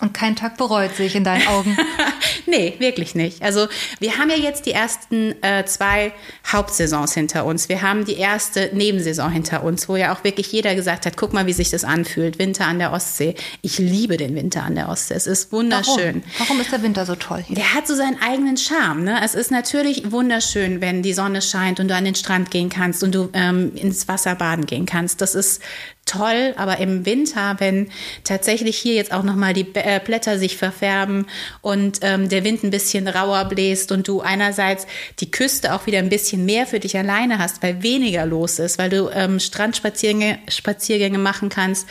Und 0.02 0.14
kein 0.14 0.36
Tag 0.36 0.58
bereut 0.58 0.98
sich 0.98 1.16
in 1.16 1.24
deinen 1.24 1.48
Augen. 1.48 1.78
nee, 2.46 2.76
wirklich 2.80 3.16
nicht. 3.16 3.42
Also 3.42 3.68
wir 4.00 4.18
haben 4.18 4.30
ja 4.30 4.38
jetzt 4.38 4.66
die 4.66 4.72
ersten 4.72 5.42
äh, 5.44 5.66
zwei 5.66 6.14
Hauptsaisons 6.48 7.14
hinter 7.14 7.46
uns. 7.46 7.70
Wir 7.70 7.82
haben 7.82 8.06
die 8.06 8.18
erste 8.18 8.70
Nebensaison 8.74 9.32
hinter 9.32 9.64
uns, 9.64 9.90
wo 9.90 9.96
ja 9.96 10.14
auch 10.14 10.24
wirklich 10.24 10.52
jeder 10.52 10.76
gesagt 10.76 11.06
hat, 11.06 11.18
guck 11.18 11.34
mal, 11.34 11.46
wie 11.46 11.54
sich 11.54 11.70
das 11.70 11.84
anfühlt. 11.84 12.40
Winter 12.40 12.66
an 12.66 12.80
der 12.80 12.92
Ostsee. 12.92 13.36
Ich 13.62 13.78
liebe 13.78 14.18
den 14.18 14.36
Winter 14.36 14.64
an 14.64 14.76
der 14.76 14.90
Ostsee. 14.90 15.16
Es 15.16 15.28
ist 15.28 15.52
wunderschön. 15.52 16.24
Warum? 16.38 16.50
Warum 16.50 16.62
ist 16.62 16.72
der 16.72 16.82
Winter 16.82 17.06
so 17.06 17.16
toll 17.16 17.44
hier? 17.46 17.56
Der 17.56 17.74
hat 17.74 17.88
so 17.88 17.96
seinen 17.96 18.22
eigenen 18.22 18.58
Charme. 18.58 19.04
Ne? 19.04 19.20
Es 19.24 19.36
ist 19.36 19.52
natürlich 19.52 20.12
wunderschön, 20.12 20.82
wenn 20.82 21.04
die 21.04 21.14
Sonne 21.14 21.42
scheint 21.42 21.80
und 21.80 21.88
du 21.88 21.96
an 21.96 22.06
den 22.06 22.16
Strand 22.16 22.52
gehen 22.52 22.70
kannst 22.70 23.04
und 23.04 23.14
du 23.14 23.30
ähm, 23.34 23.72
ins 23.76 24.08
Wasser 24.08 24.36
baden 24.36 24.66
gehen 24.66 24.86
kannst. 24.86 25.22
Das 25.22 25.36
ist 25.36 25.62
toll, 26.10 26.54
aber 26.58 26.80
im 26.80 27.06
Winter, 27.06 27.56
wenn 27.60 27.90
tatsächlich 28.24 28.78
hier 28.78 28.96
jetzt 28.96 29.12
auch 29.12 29.24
nochmal 29.24 29.54
die 29.54 29.68
äh, 29.76 30.00
Blätter 30.04 30.40
sich 30.40 30.58
verfärben 30.58 31.28
und 31.62 32.00
ähm, 32.10 32.30
der 32.30 32.44
Wind 32.44 32.64
ein 32.64 32.72
bisschen 32.72 33.08
rauer 33.08 33.46
bläst 33.46 33.92
und 33.92 34.08
du 34.08 34.22
einerseits 34.22 34.88
die 35.20 35.30
Küste 35.30 35.74
auch 35.74 35.86
wieder 35.86 36.00
ein 36.00 36.10
bisschen 36.10 36.46
mehr 36.46 36.66
für 36.66 36.80
dich 36.80 36.98
alleine 36.98 37.40
hast, 37.40 37.62
weil 37.62 37.84
weniger 37.84 38.26
los 38.26 38.60
ist, 38.60 38.78
weil 38.78 38.90
du 38.90 39.10
ähm, 39.10 39.40
Strandspaziergänge 39.40 40.40
Spaziergänge 40.48 41.18
machen 41.18 41.50
kannst, 41.50 41.88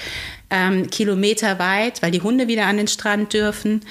ähm, 0.51 0.91
kilometerweit, 0.91 2.03
weil 2.03 2.11
die 2.11 2.23
Hunde 2.23 2.49
wieder 2.49 2.67
an 2.67 2.79
den 2.79 2.89
Strand 2.89 3.33
dürfen, 3.33 3.83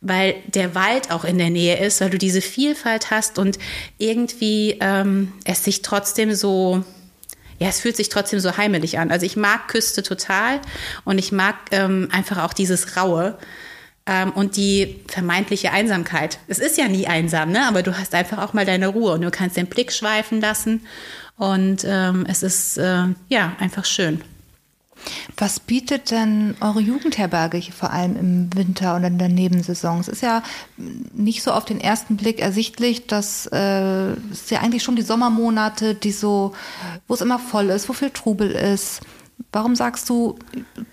weil 0.00 0.36
der 0.46 0.74
Wald 0.74 1.10
auch 1.10 1.24
in 1.24 1.38
der 1.38 1.50
Nähe 1.50 1.78
ist, 1.84 2.00
weil 2.00 2.10
du 2.10 2.18
diese 2.18 2.40
Vielfalt 2.40 3.10
hast 3.10 3.38
und 3.38 3.58
irgendwie 3.98 4.78
ähm, 4.80 5.32
es 5.44 5.64
sich 5.64 5.82
trotzdem 5.82 6.34
so 6.34 6.84
ja, 7.60 7.68
es 7.68 7.80
fühlt 7.80 7.96
sich 7.96 8.08
trotzdem 8.08 8.40
so 8.40 8.56
heimelig 8.56 8.98
an. 8.98 9.12
Also 9.12 9.24
ich 9.24 9.36
mag 9.36 9.68
Küste 9.68 10.02
total 10.02 10.60
und 11.04 11.18
ich 11.18 11.30
mag 11.30 11.54
ähm, 11.70 12.08
einfach 12.10 12.42
auch 12.42 12.52
dieses 12.52 12.96
Raue 12.96 13.38
ähm, 14.06 14.32
und 14.32 14.56
die 14.56 15.00
vermeintliche 15.08 15.72
Einsamkeit. 15.72 16.38
Es 16.46 16.58
ist 16.58 16.76
ja 16.76 16.88
nie 16.88 17.06
einsam, 17.06 17.50
ne? 17.50 17.66
aber 17.66 17.82
du 17.82 17.96
hast 17.96 18.14
einfach 18.14 18.38
auch 18.38 18.52
mal 18.52 18.66
deine 18.66 18.88
Ruhe 18.88 19.12
und 19.12 19.22
du 19.22 19.30
kannst 19.30 19.56
den 19.56 19.66
Blick 19.66 19.92
schweifen 19.92 20.40
lassen 20.40 20.86
und 21.36 21.84
ähm, 21.86 22.26
es 22.28 22.42
ist 22.42 22.76
äh, 22.76 23.06
ja 23.28 23.56
einfach 23.58 23.84
schön. 23.84 24.20
Was 25.36 25.60
bietet 25.60 26.10
denn 26.10 26.56
eure 26.60 26.80
Jugendherberge 26.80 27.58
hier 27.58 27.74
vor 27.74 27.90
allem 27.90 28.16
im 28.16 28.56
Winter 28.56 28.94
und 28.94 29.04
in 29.04 29.18
der 29.18 29.28
Nebensaison? 29.28 30.00
Es 30.00 30.08
ist 30.08 30.22
ja 30.22 30.42
nicht 31.12 31.42
so 31.42 31.52
auf 31.52 31.64
den 31.64 31.80
ersten 31.80 32.16
Blick 32.16 32.40
ersichtlich, 32.40 33.06
dass 33.06 33.46
äh, 33.46 34.12
es 34.32 34.48
ja 34.50 34.60
eigentlich 34.60 34.82
schon 34.82 34.96
die 34.96 35.02
Sommermonate, 35.02 35.94
die 35.94 36.12
so, 36.12 36.54
wo 37.06 37.14
es 37.14 37.20
immer 37.20 37.38
voll 37.38 37.68
ist, 37.70 37.88
wo 37.88 37.92
viel 37.92 38.10
Trubel 38.10 38.50
ist. 38.50 39.00
Warum 39.52 39.76
sagst 39.76 40.08
du, 40.08 40.38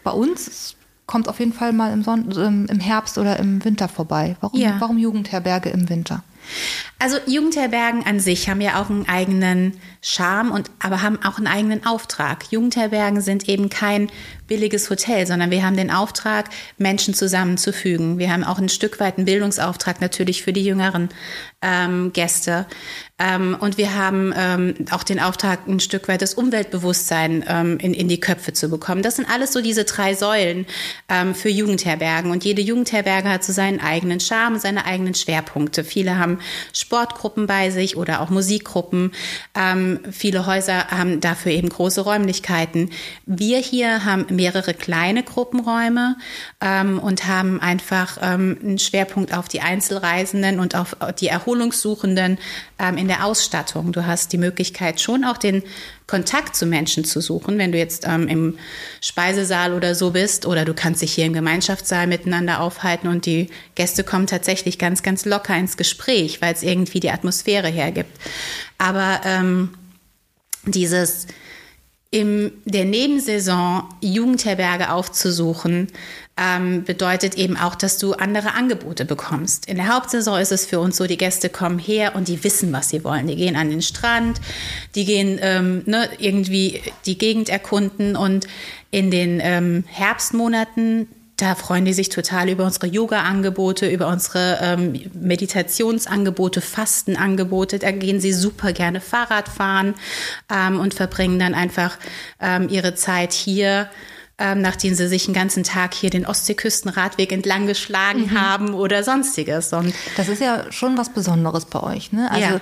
bei 0.04 0.12
uns 0.12 0.76
kommt 1.12 1.28
auf 1.28 1.40
jeden 1.40 1.52
Fall 1.52 1.74
mal 1.74 1.92
im, 1.92 2.04
Son 2.04 2.32
im 2.70 2.80
Herbst 2.80 3.18
oder 3.18 3.38
im 3.38 3.64
Winter 3.66 3.90
vorbei? 3.90 4.38
Warum, 4.40 4.58
Ja. 4.58 4.78
warum 4.80 4.98
Jugendherberge 4.98 5.70
im 5.70 5.90
Winter? 5.90 6.24
Also 7.00 7.18
Jugendherbergen 7.28 8.06
an 8.06 8.20
sich 8.22 8.50
haben 8.50 8.62
ja 8.62 8.82
auch 8.82 8.90
einen 8.90 9.08
eigenen 9.10 9.74
Charme 10.02 10.52
und 10.52 10.72
aber 10.80 11.02
haben 11.02 11.20
auch 11.24 11.38
einen 11.38 11.48
eigenen 11.48 11.86
Auftrag. 11.86 12.46
Jugendherbergen 12.52 13.20
sind 13.22 13.50
eben 13.50 13.70
kein 13.70 14.10
billiges 14.52 14.90
Hotel, 14.90 15.26
sondern 15.26 15.50
wir 15.50 15.64
haben 15.64 15.78
den 15.78 15.90
Auftrag, 15.90 16.50
Menschen 16.78 17.14
zusammenzufügen. 17.14 18.18
Wir 18.18 18.34
haben 18.34 18.44
auch 18.44 18.60
ein 18.60 18.68
Stück 18.68 19.00
weit 19.00 19.16
einen 19.16 19.24
Bildungsauftrag 19.24 20.02
natürlich 20.02 20.44
für 20.44 20.52
die 20.52 20.66
jüngeren 20.66 21.08
ähm, 21.62 22.12
Gäste. 22.12 22.66
Ähm, 23.18 23.56
und 23.60 23.78
wir 23.78 23.94
haben 23.94 24.34
ähm, 24.36 24.74
auch 24.90 25.04
den 25.04 25.20
Auftrag, 25.20 25.68
ein 25.68 25.80
Stück 25.80 26.08
weit 26.08 26.22
das 26.22 26.34
Umweltbewusstsein 26.34 27.46
ähm, 27.48 27.78
in, 27.78 27.94
in 27.94 28.08
die 28.08 28.20
Köpfe 28.20 28.52
zu 28.52 28.68
bekommen. 28.68 29.04
Das 29.04 29.18
sind 29.18 29.30
alles 29.30 29.54
so 29.54 29.62
diese 29.62 29.86
drei 29.86 30.16
Säulen 30.16 30.66
ähm, 31.08 31.36
für 31.36 31.50
Jugendherbergen. 31.50 32.32
Und 32.32 32.44
jede 32.44 32.62
Jugendherberge 32.62 33.30
hat 33.30 33.44
so 33.44 33.54
seinen 33.54 33.80
eigenen 33.80 34.20
Charme, 34.20 34.58
seine 34.58 34.86
eigenen 34.86 35.14
Schwerpunkte. 35.14 35.84
Viele 35.84 36.18
haben 36.18 36.40
Sportgruppen 36.74 37.46
bei 37.46 37.70
sich 37.70 37.96
oder 37.96 38.22
auch 38.22 38.32
Musikgruppen. 38.32 39.12
Ähm, 39.56 40.00
viele 40.12 40.48
Häuser 40.48 40.88
haben 40.88 41.22
dafür 41.22 41.52
eben 41.52 41.70
große 41.70 42.02
Räumlichkeiten. 42.02 42.90
Wir 43.28 43.60
hier 43.60 44.04
haben 44.04 44.26
mehrere 44.42 44.74
kleine 44.74 45.22
Gruppenräume 45.22 46.18
ähm, 46.62 46.98
und 46.98 47.28
haben 47.28 47.62
einfach 47.62 48.18
ähm, 48.24 48.58
einen 48.60 48.80
Schwerpunkt 48.80 49.38
auf 49.38 49.48
die 49.48 49.62
Einzelreisenden 49.62 50.60
und 50.60 50.74
auf 50.74 50.98
die 51.20 51.28
Erholungssuchenden 51.28 52.40
ähm, 52.80 52.98
in 52.98 53.08
der 53.08 53.24
Ausstattung. 53.24 53.92
Du 53.92 54.08
hast 54.08 54.34
die 54.34 54.40
Möglichkeit 54.40 55.00
schon 55.00 55.26
auch 55.26 55.38
den 55.38 55.62
Kontakt 56.08 56.56
zu 56.56 56.66
Menschen 56.66 57.06
zu 57.06 57.22
suchen, 57.22 57.60
wenn 57.60 57.72
du 57.72 57.78
jetzt 57.78 58.08
ähm, 58.08 58.28
im 58.28 58.58
Speisesaal 59.00 59.74
oder 59.74 59.94
so 59.94 60.10
bist 60.10 60.48
oder 60.48 60.66
du 60.66 60.74
kannst 60.74 61.04
dich 61.04 61.14
hier 61.14 61.26
im 61.26 61.34
Gemeinschaftssaal 61.34 62.08
miteinander 62.08 62.62
aufhalten 62.62 63.10
und 63.10 63.28
die 63.28 63.48
Gäste 63.76 64.04
kommen 64.04 64.26
tatsächlich 64.26 64.80
ganz, 64.80 65.04
ganz 65.04 65.24
locker 65.26 65.56
ins 65.56 65.78
Gespräch, 65.78 66.42
weil 66.42 66.56
es 66.56 66.64
irgendwie 66.64 67.00
die 67.00 67.12
Atmosphäre 67.12 67.68
hergibt. 67.68 68.12
Aber 68.80 69.22
ähm, 69.24 69.70
dieses 70.66 71.28
in 72.14 72.52
der 72.66 72.84
Nebensaison 72.84 73.86
Jugendherberge 74.02 74.92
aufzusuchen, 74.92 75.88
ähm, 76.36 76.84
bedeutet 76.84 77.36
eben 77.36 77.56
auch, 77.56 77.74
dass 77.74 77.98
du 77.98 78.14
andere 78.14 78.54
Angebote 78.54 79.06
bekommst. 79.06 79.68
In 79.68 79.78
der 79.78 79.88
Hauptsaison 79.88 80.38
ist 80.40 80.52
es 80.52 80.66
für 80.66 80.82
uns 80.82 80.98
so, 80.98 81.08
die 81.08 81.18
Gäste 81.18 81.48
kommen 81.48 81.80
her 81.80 82.16
und 82.16 82.28
die 82.28 82.44
wissen, 82.44 82.74
was 82.74 82.90
sie 82.90 83.06
wollen. 83.06 83.28
Die 83.28 83.38
gehen 83.38 83.56
an 83.56 83.70
den 83.70 83.82
Strand, 83.82 84.42
die 84.94 85.06
gehen 85.06 85.40
ähm, 85.42 85.84
ne, 85.86 86.10
irgendwie 86.20 86.82
die 87.06 87.18
Gegend 87.18 87.48
erkunden 87.48 88.18
und 88.18 88.46
in 88.92 89.10
den 89.10 89.40
ähm, 89.42 89.86
Herbstmonaten 89.88 91.08
da 91.42 91.56
freuen 91.56 91.86
die 91.86 91.94
sich 91.94 92.10
total 92.10 92.50
über 92.50 92.66
unsere 92.66 92.86
Yoga-Angebote, 92.86 93.90
über 93.90 94.08
unsere 94.08 94.60
ähm, 94.62 94.94
Meditationsangebote, 95.14 96.62
Fastenangebote. 96.62 97.80
Da 97.80 97.92
gehen 97.92 98.20
sie 98.20 98.32
super 98.32 98.74
gerne 98.74 99.02
Fahrrad 99.02 99.50
fahren 99.50 99.96
ähm, 100.54 100.80
und 100.80 100.94
verbringen 100.94 101.40
dann 101.40 101.56
einfach 101.56 101.98
ähm, 102.40 102.70
ihre 102.70 102.94
Zeit 102.96 103.34
hier 103.34 103.90
ähm, 104.38 104.62
nachdem 104.62 104.96
sie 104.96 105.08
sich 105.08 105.26
den 105.26 105.36
ganzen 105.36 105.64
Tag 105.64 105.94
hier 105.94 106.10
den 106.10 106.26
Ostseeküstenradweg 106.26 107.32
entlang 107.32 107.68
geschlagen 107.68 108.32
mhm. 108.32 108.42
haben 108.42 108.74
oder 108.74 109.04
sonstiges. 109.04 109.72
Und 109.72 109.94
das 110.18 110.30
ist 110.30 110.42
ja 110.42 110.72
schon 110.72 110.98
was 110.98 111.10
Besonderes 111.10 111.66
bei 111.66 111.84
euch, 111.84 112.12
ne? 112.12 112.32
Also 112.32 112.56
ja 112.56 112.62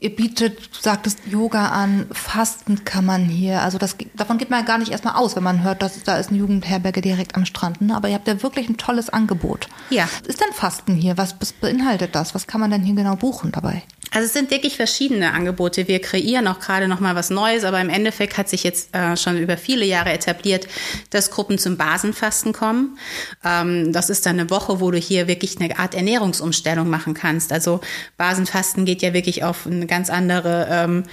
ihr 0.00 0.14
bietet, 0.14 0.58
du 0.58 0.80
sagtest 0.80 1.20
Yoga 1.26 1.68
an, 1.68 2.06
Fasten 2.12 2.84
kann 2.84 3.04
man 3.04 3.24
hier. 3.24 3.62
Also 3.62 3.78
das, 3.78 3.96
davon 4.14 4.38
geht 4.38 4.50
man 4.50 4.60
ja 4.60 4.66
gar 4.66 4.78
nicht 4.78 4.92
erstmal 4.92 5.14
aus, 5.14 5.36
wenn 5.36 5.42
man 5.42 5.62
hört, 5.62 5.82
dass 5.82 6.02
da 6.02 6.16
ist 6.16 6.30
eine 6.30 6.38
Jugendherberge 6.38 7.00
direkt 7.00 7.34
am 7.34 7.44
Strand. 7.44 7.80
Ne? 7.80 7.96
Aber 7.96 8.08
ihr 8.08 8.14
habt 8.14 8.28
ja 8.28 8.42
wirklich 8.42 8.68
ein 8.68 8.76
tolles 8.76 9.10
Angebot. 9.10 9.68
Ja. 9.90 10.08
Was 10.20 10.28
ist 10.28 10.40
denn 10.40 10.52
Fasten 10.52 10.94
hier? 10.94 11.16
Was 11.18 11.34
beinhaltet 11.34 12.14
das? 12.14 12.34
Was 12.34 12.46
kann 12.46 12.60
man 12.60 12.70
denn 12.70 12.82
hier 12.82 12.94
genau 12.94 13.16
buchen 13.16 13.52
dabei? 13.52 13.82
Also 14.18 14.26
es 14.26 14.32
sind 14.32 14.50
wirklich 14.50 14.74
verschiedene 14.74 15.32
Angebote. 15.32 15.86
Wir 15.86 16.00
kreieren 16.00 16.48
auch 16.48 16.58
gerade 16.58 16.88
noch 16.88 16.98
mal 16.98 17.14
was 17.14 17.30
Neues, 17.30 17.62
aber 17.62 17.80
im 17.80 17.88
Endeffekt 17.88 18.36
hat 18.36 18.48
sich 18.48 18.64
jetzt 18.64 18.92
äh, 18.92 19.16
schon 19.16 19.38
über 19.38 19.56
viele 19.56 19.84
Jahre 19.84 20.10
etabliert, 20.10 20.66
dass 21.10 21.30
Gruppen 21.30 21.56
zum 21.56 21.76
Basenfasten 21.76 22.52
kommen. 22.52 22.98
Ähm, 23.44 23.92
das 23.92 24.10
ist 24.10 24.26
dann 24.26 24.40
eine 24.40 24.50
Woche, 24.50 24.80
wo 24.80 24.90
du 24.90 24.98
hier 24.98 25.28
wirklich 25.28 25.60
eine 25.60 25.78
Art 25.78 25.94
Ernährungsumstellung 25.94 26.90
machen 26.90 27.14
kannst. 27.14 27.52
Also 27.52 27.80
Basenfasten 28.16 28.84
geht 28.86 29.02
ja 29.02 29.12
wirklich 29.14 29.44
auf 29.44 29.68
eine 29.68 29.86
ganz 29.86 30.10
andere 30.10 30.66
ähm, 30.68 31.04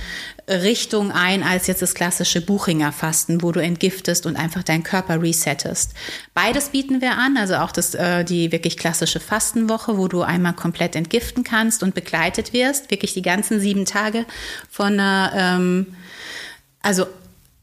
Richtung 0.48 1.12
ein 1.12 1.44
als 1.44 1.68
jetzt 1.68 1.82
das 1.82 1.96
klassische 1.96 2.40
Buchinger 2.42 2.92
Fasten, 2.92 3.42
wo 3.42 3.52
du 3.52 3.60
entgiftest 3.62 4.26
und 4.26 4.36
einfach 4.36 4.64
deinen 4.64 4.84
Körper 4.84 5.22
resettest. 5.22 5.94
Beides 6.34 6.70
bieten 6.70 7.02
wir 7.02 7.18
an, 7.18 7.38
also 7.38 7.56
auch 7.56 7.72
das, 7.72 7.96
äh, 7.96 8.24
die 8.24 8.52
wirklich 8.52 8.78
klassische 8.78 9.20
Fastenwoche, 9.20 9.98
wo 9.98 10.08
du 10.08 10.22
einmal 10.22 10.54
komplett 10.54 10.96
entgiften 10.96 11.44
kannst 11.44 11.82
und 11.82 11.96
begleitet 11.96 12.54
wirst, 12.54 12.92
wirklich 12.96 13.14
die 13.14 13.22
ganzen 13.22 13.60
sieben 13.60 13.86
Tage 13.86 14.26
von 14.70 14.94
einer, 14.94 15.32
ähm, 15.36 15.96
also 16.82 17.06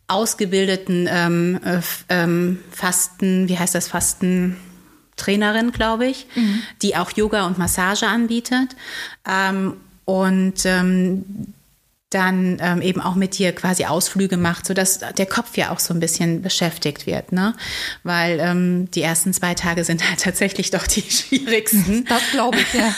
ausgebildeten 0.08 1.08
ähm, 1.10 1.60
äh, 1.64 1.80
ähm, 2.08 2.58
Fasten, 2.70 3.48
wie 3.48 3.58
heißt 3.58 3.74
das 3.74 3.88
Fasten? 3.88 4.56
Trainerin, 5.16 5.72
glaube 5.72 6.06
ich, 6.06 6.26
mhm. 6.34 6.62
die 6.80 6.96
auch 6.96 7.12
Yoga 7.12 7.46
und 7.46 7.58
Massage 7.58 8.06
anbietet. 8.06 8.74
Ähm, 9.28 9.76
und 10.04 10.64
ähm, 10.64 11.24
dann 12.14 12.58
ähm, 12.60 12.82
eben 12.82 13.00
auch 13.00 13.14
mit 13.14 13.38
dir 13.38 13.52
quasi 13.52 13.84
Ausflüge 13.84 14.36
macht, 14.36 14.66
sodass 14.66 15.00
der 15.16 15.26
Kopf 15.26 15.56
ja 15.56 15.70
auch 15.70 15.78
so 15.78 15.94
ein 15.94 16.00
bisschen 16.00 16.42
beschäftigt 16.42 17.06
wird, 17.06 17.32
ne? 17.32 17.54
Weil 18.02 18.40
ähm, 18.40 18.90
die 18.90 19.02
ersten 19.02 19.32
zwei 19.32 19.54
Tage 19.54 19.84
sind 19.84 20.08
halt 20.08 20.20
tatsächlich 20.22 20.70
doch 20.70 20.86
die 20.86 21.02
schwierigsten. 21.02 22.06
Das 22.12 22.30
glaube 22.32 22.58
ich, 22.58 22.74
ja. 22.74 22.94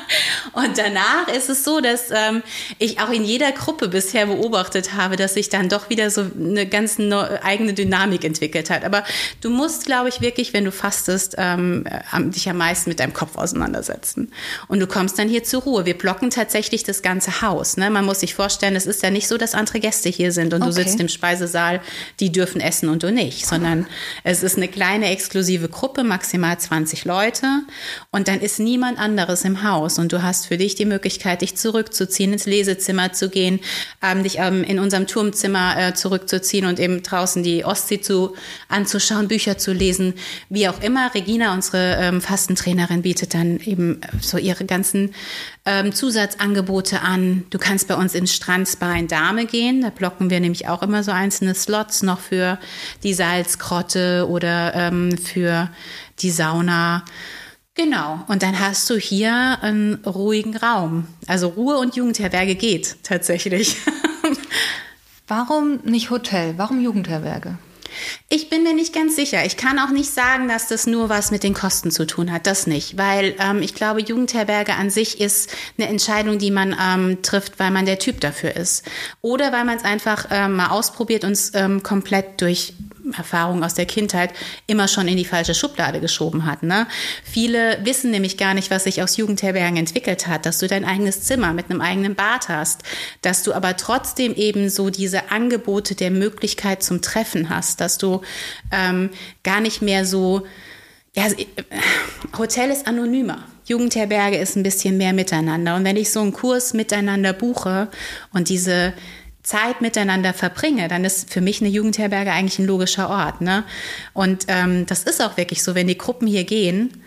Und 0.52 0.78
danach 0.78 1.28
ist 1.36 1.50
es 1.50 1.64
so, 1.64 1.80
dass 1.80 2.10
ähm, 2.10 2.42
ich 2.78 3.00
auch 3.00 3.10
in 3.10 3.24
jeder 3.24 3.52
Gruppe 3.52 3.88
bisher 3.88 4.26
beobachtet 4.26 4.94
habe, 4.94 5.16
dass 5.16 5.34
sich 5.34 5.48
dann 5.48 5.68
doch 5.68 5.90
wieder 5.90 6.08
so 6.10 6.24
eine 6.38 6.66
ganz 6.66 6.98
eigene 7.42 7.74
Dynamik 7.74 8.24
entwickelt 8.24 8.70
hat. 8.70 8.84
Aber 8.84 9.04
du 9.40 9.50
musst, 9.50 9.86
glaube 9.86 10.08
ich, 10.08 10.20
wirklich, 10.20 10.52
wenn 10.52 10.64
du 10.64 10.72
fastest, 10.72 11.34
ähm, 11.36 11.84
dich 12.34 12.48
am 12.48 12.56
meisten 12.56 12.90
mit 12.90 13.00
deinem 13.00 13.12
Kopf 13.12 13.36
auseinandersetzen. 13.36 14.32
Und 14.68 14.80
du 14.80 14.86
kommst 14.86 15.18
dann 15.18 15.28
hier 15.28 15.44
zur 15.44 15.62
Ruhe. 15.62 15.84
Wir 15.84 15.98
blocken 15.98 16.30
tatsächlich 16.30 16.84
das 16.84 17.02
ganze 17.02 17.42
Haus. 17.42 17.76
Ne? 17.76 17.90
Man 17.90 18.04
muss 18.04 18.20
sich 18.20 18.34
vorstellen, 18.34 18.53
es 18.62 18.86
ist 18.86 19.02
ja 19.02 19.10
nicht 19.10 19.28
so, 19.28 19.38
dass 19.38 19.54
andere 19.54 19.80
Gäste 19.80 20.08
hier 20.08 20.32
sind 20.32 20.52
und 20.52 20.62
okay. 20.62 20.70
du 20.70 20.72
sitzt 20.72 21.00
im 21.00 21.08
Speisesaal, 21.08 21.80
die 22.20 22.30
dürfen 22.30 22.60
essen 22.60 22.88
und 22.88 23.02
du 23.02 23.10
nicht, 23.10 23.46
sondern 23.46 23.86
es 24.24 24.42
ist 24.42 24.56
eine 24.56 24.68
kleine 24.68 25.10
exklusive 25.10 25.68
Gruppe, 25.68 26.04
maximal 26.04 26.58
20 26.58 27.04
Leute 27.04 27.46
und 28.10 28.28
dann 28.28 28.40
ist 28.40 28.60
niemand 28.60 28.98
anderes 28.98 29.44
im 29.44 29.62
Haus 29.62 29.98
und 29.98 30.12
du 30.12 30.22
hast 30.22 30.34
hast 30.34 30.46
für 30.46 30.58
dich 30.58 30.74
die 30.74 30.84
Möglichkeit, 30.84 31.42
dich 31.42 31.56
zurückzuziehen, 31.56 32.32
ins 32.32 32.46
Lesezimmer 32.46 33.12
zu 33.12 33.28
gehen, 33.28 33.60
ähm, 34.02 34.22
dich 34.24 34.38
ähm, 34.38 34.64
in 34.64 34.80
unserem 34.80 35.06
Turmzimmer 35.06 35.76
äh, 35.78 35.94
zurückzuziehen 35.94 36.66
und 36.66 36.80
eben 36.80 37.02
draußen 37.02 37.42
die 37.42 37.64
Ostsee 37.64 38.00
zu, 38.00 38.34
anzuschauen, 38.68 39.28
Bücher 39.28 39.58
zu 39.58 39.72
lesen, 39.72 40.14
wie 40.48 40.68
auch 40.68 40.82
immer. 40.82 41.14
Regina, 41.14 41.54
unsere 41.54 41.96
ähm, 42.00 42.20
Fastentrainerin, 42.20 43.02
bietet 43.02 43.34
dann 43.34 43.60
eben 43.60 44.02
äh, 44.02 44.06
so 44.20 44.38
ihre 44.38 44.64
ganzen 44.64 45.14
ähm, 45.66 45.92
Zusatzangebote 45.92 47.00
an. 47.00 47.44
Du 47.50 47.58
kannst 47.58 47.88
bei 47.88 47.94
uns 47.94 48.14
ins 48.14 48.34
Strandspa 48.34 48.92
in 48.94 49.08
Dame 49.08 49.46
gehen. 49.46 49.82
Da 49.82 49.90
blocken 49.90 50.30
wir 50.30 50.40
nämlich 50.40 50.68
auch 50.68 50.82
immer 50.82 51.02
so 51.02 51.10
einzelne 51.10 51.54
Slots 51.54 52.02
noch 52.02 52.20
für 52.20 52.58
die 53.02 53.14
Salzgrotte 53.14 54.28
oder 54.28 54.74
ähm, 54.74 55.16
für 55.16 55.70
die 56.20 56.30
Sauna. 56.30 57.04
Genau, 57.74 58.24
und 58.28 58.42
dann 58.42 58.60
hast 58.60 58.88
du 58.88 58.96
hier 58.96 59.58
einen 59.62 59.96
ruhigen 60.06 60.56
Raum. 60.56 61.08
Also 61.26 61.48
Ruhe 61.48 61.78
und 61.78 61.96
Jugendherberge 61.96 62.54
geht 62.54 62.96
tatsächlich. 63.02 63.78
Warum 65.26 65.80
nicht 65.84 66.10
Hotel? 66.10 66.54
Warum 66.56 66.80
Jugendherberge? 66.80 67.58
Ich 68.28 68.50
bin 68.50 68.62
mir 68.62 68.74
nicht 68.74 68.94
ganz 68.94 69.16
sicher. 69.16 69.44
Ich 69.44 69.56
kann 69.56 69.78
auch 69.78 69.90
nicht 69.90 70.10
sagen, 70.10 70.48
dass 70.48 70.68
das 70.68 70.86
nur 70.86 71.08
was 71.08 71.30
mit 71.30 71.42
den 71.42 71.54
Kosten 71.54 71.90
zu 71.90 72.06
tun 72.06 72.32
hat. 72.32 72.46
Das 72.46 72.66
nicht. 72.66 72.96
Weil 72.98 73.34
ähm, 73.38 73.62
ich 73.62 73.74
glaube, 73.74 74.00
Jugendherberge 74.00 74.74
an 74.74 74.90
sich 74.90 75.20
ist 75.20 75.50
eine 75.78 75.88
Entscheidung, 75.88 76.38
die 76.38 76.50
man 76.50 76.76
ähm, 76.80 77.22
trifft, 77.22 77.58
weil 77.58 77.70
man 77.70 77.86
der 77.86 77.98
Typ 77.98 78.20
dafür 78.20 78.56
ist. 78.56 78.84
Oder 79.22 79.52
weil 79.52 79.64
man 79.64 79.76
es 79.76 79.84
einfach 79.84 80.26
ähm, 80.30 80.56
mal 80.56 80.68
ausprobiert 80.68 81.24
und 81.24 81.32
es 81.32 81.52
ähm, 81.54 81.82
komplett 81.82 82.40
durch 82.40 82.74
Erfahrungen 83.16 83.62
aus 83.62 83.74
der 83.74 83.86
Kindheit 83.86 84.32
immer 84.66 84.88
schon 84.88 85.08
in 85.08 85.16
die 85.16 85.24
falsche 85.24 85.54
Schublade 85.54 86.00
geschoben 86.00 86.46
hat. 86.46 86.62
Ne? 86.62 86.86
Viele 87.24 87.78
wissen 87.84 88.10
nämlich 88.10 88.36
gar 88.36 88.54
nicht, 88.54 88.70
was 88.70 88.84
sich 88.84 89.02
aus 89.02 89.16
Jugendherbergen 89.16 89.76
entwickelt 89.76 90.26
hat, 90.26 90.46
dass 90.46 90.58
du 90.58 90.66
dein 90.66 90.84
eigenes 90.84 91.22
Zimmer 91.22 91.52
mit 91.52 91.70
einem 91.70 91.80
eigenen 91.80 92.14
Bad 92.14 92.48
hast, 92.48 92.82
dass 93.22 93.42
du 93.42 93.52
aber 93.52 93.76
trotzdem 93.76 94.34
eben 94.34 94.70
so 94.70 94.90
diese 94.90 95.30
Angebote 95.30 95.94
der 95.94 96.10
Möglichkeit 96.10 96.82
zum 96.82 97.02
Treffen 97.02 97.50
hast, 97.50 97.80
dass 97.80 97.98
du 97.98 98.22
ähm, 98.72 99.10
gar 99.42 99.60
nicht 99.60 99.82
mehr 99.82 100.06
so, 100.06 100.46
ja, 101.14 101.26
äh, 101.26 101.46
Hotel 102.38 102.70
ist 102.70 102.86
anonymer. 102.86 103.44
Jugendherberge 103.66 104.36
ist 104.36 104.56
ein 104.56 104.62
bisschen 104.62 104.98
mehr 104.98 105.12
miteinander. 105.12 105.76
Und 105.76 105.84
wenn 105.84 105.96
ich 105.96 106.10
so 106.10 106.20
einen 106.20 106.32
Kurs 106.32 106.74
miteinander 106.74 107.32
buche 107.32 107.88
und 108.32 108.50
diese 108.50 108.92
Zeit 109.44 109.82
miteinander 109.82 110.32
verbringe, 110.32 110.88
dann 110.88 111.04
ist 111.04 111.30
für 111.30 111.40
mich 111.40 111.60
eine 111.60 111.70
Jugendherberge 111.70 112.32
eigentlich 112.32 112.58
ein 112.58 112.66
logischer 112.66 113.10
Ort. 113.10 113.42
Ne? 113.42 113.64
Und 114.14 114.46
ähm, 114.48 114.86
das 114.86 115.04
ist 115.04 115.22
auch 115.22 115.36
wirklich 115.36 115.62
so, 115.62 115.74
wenn 115.74 115.86
die 115.86 115.98
Gruppen 115.98 116.26
hier 116.26 116.44
gehen, 116.44 117.02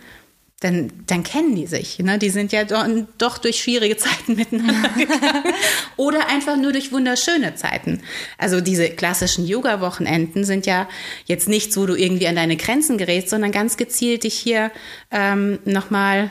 dann, 0.60 0.90
dann 1.06 1.22
kennen 1.22 1.54
die 1.54 1.66
sich. 1.66 1.98
Ne? 1.98 2.18
Die 2.18 2.30
sind 2.30 2.52
ja 2.52 2.64
doch, 2.64 2.84
doch 3.18 3.38
durch 3.38 3.60
schwierige 3.60 3.96
Zeiten 3.96 4.34
miteinander 4.36 4.88
gegangen. 4.90 5.54
Oder 5.96 6.28
einfach 6.28 6.56
nur 6.56 6.72
durch 6.72 6.92
wunderschöne 6.92 7.56
Zeiten. 7.56 8.02
Also 8.38 8.60
diese 8.60 8.88
klassischen 8.90 9.46
Yoga-Wochenenden 9.46 10.44
sind 10.44 10.66
ja 10.66 10.88
jetzt 11.26 11.48
nichts, 11.48 11.76
wo 11.76 11.86
du 11.86 11.94
irgendwie 11.96 12.28
an 12.28 12.36
deine 12.36 12.56
Grenzen 12.56 12.98
gerätst, 12.98 13.30
sondern 13.30 13.52
ganz 13.52 13.76
gezielt 13.76 14.22
dich 14.24 14.34
hier 14.34 14.70
ähm, 15.10 15.58
nochmal 15.64 16.30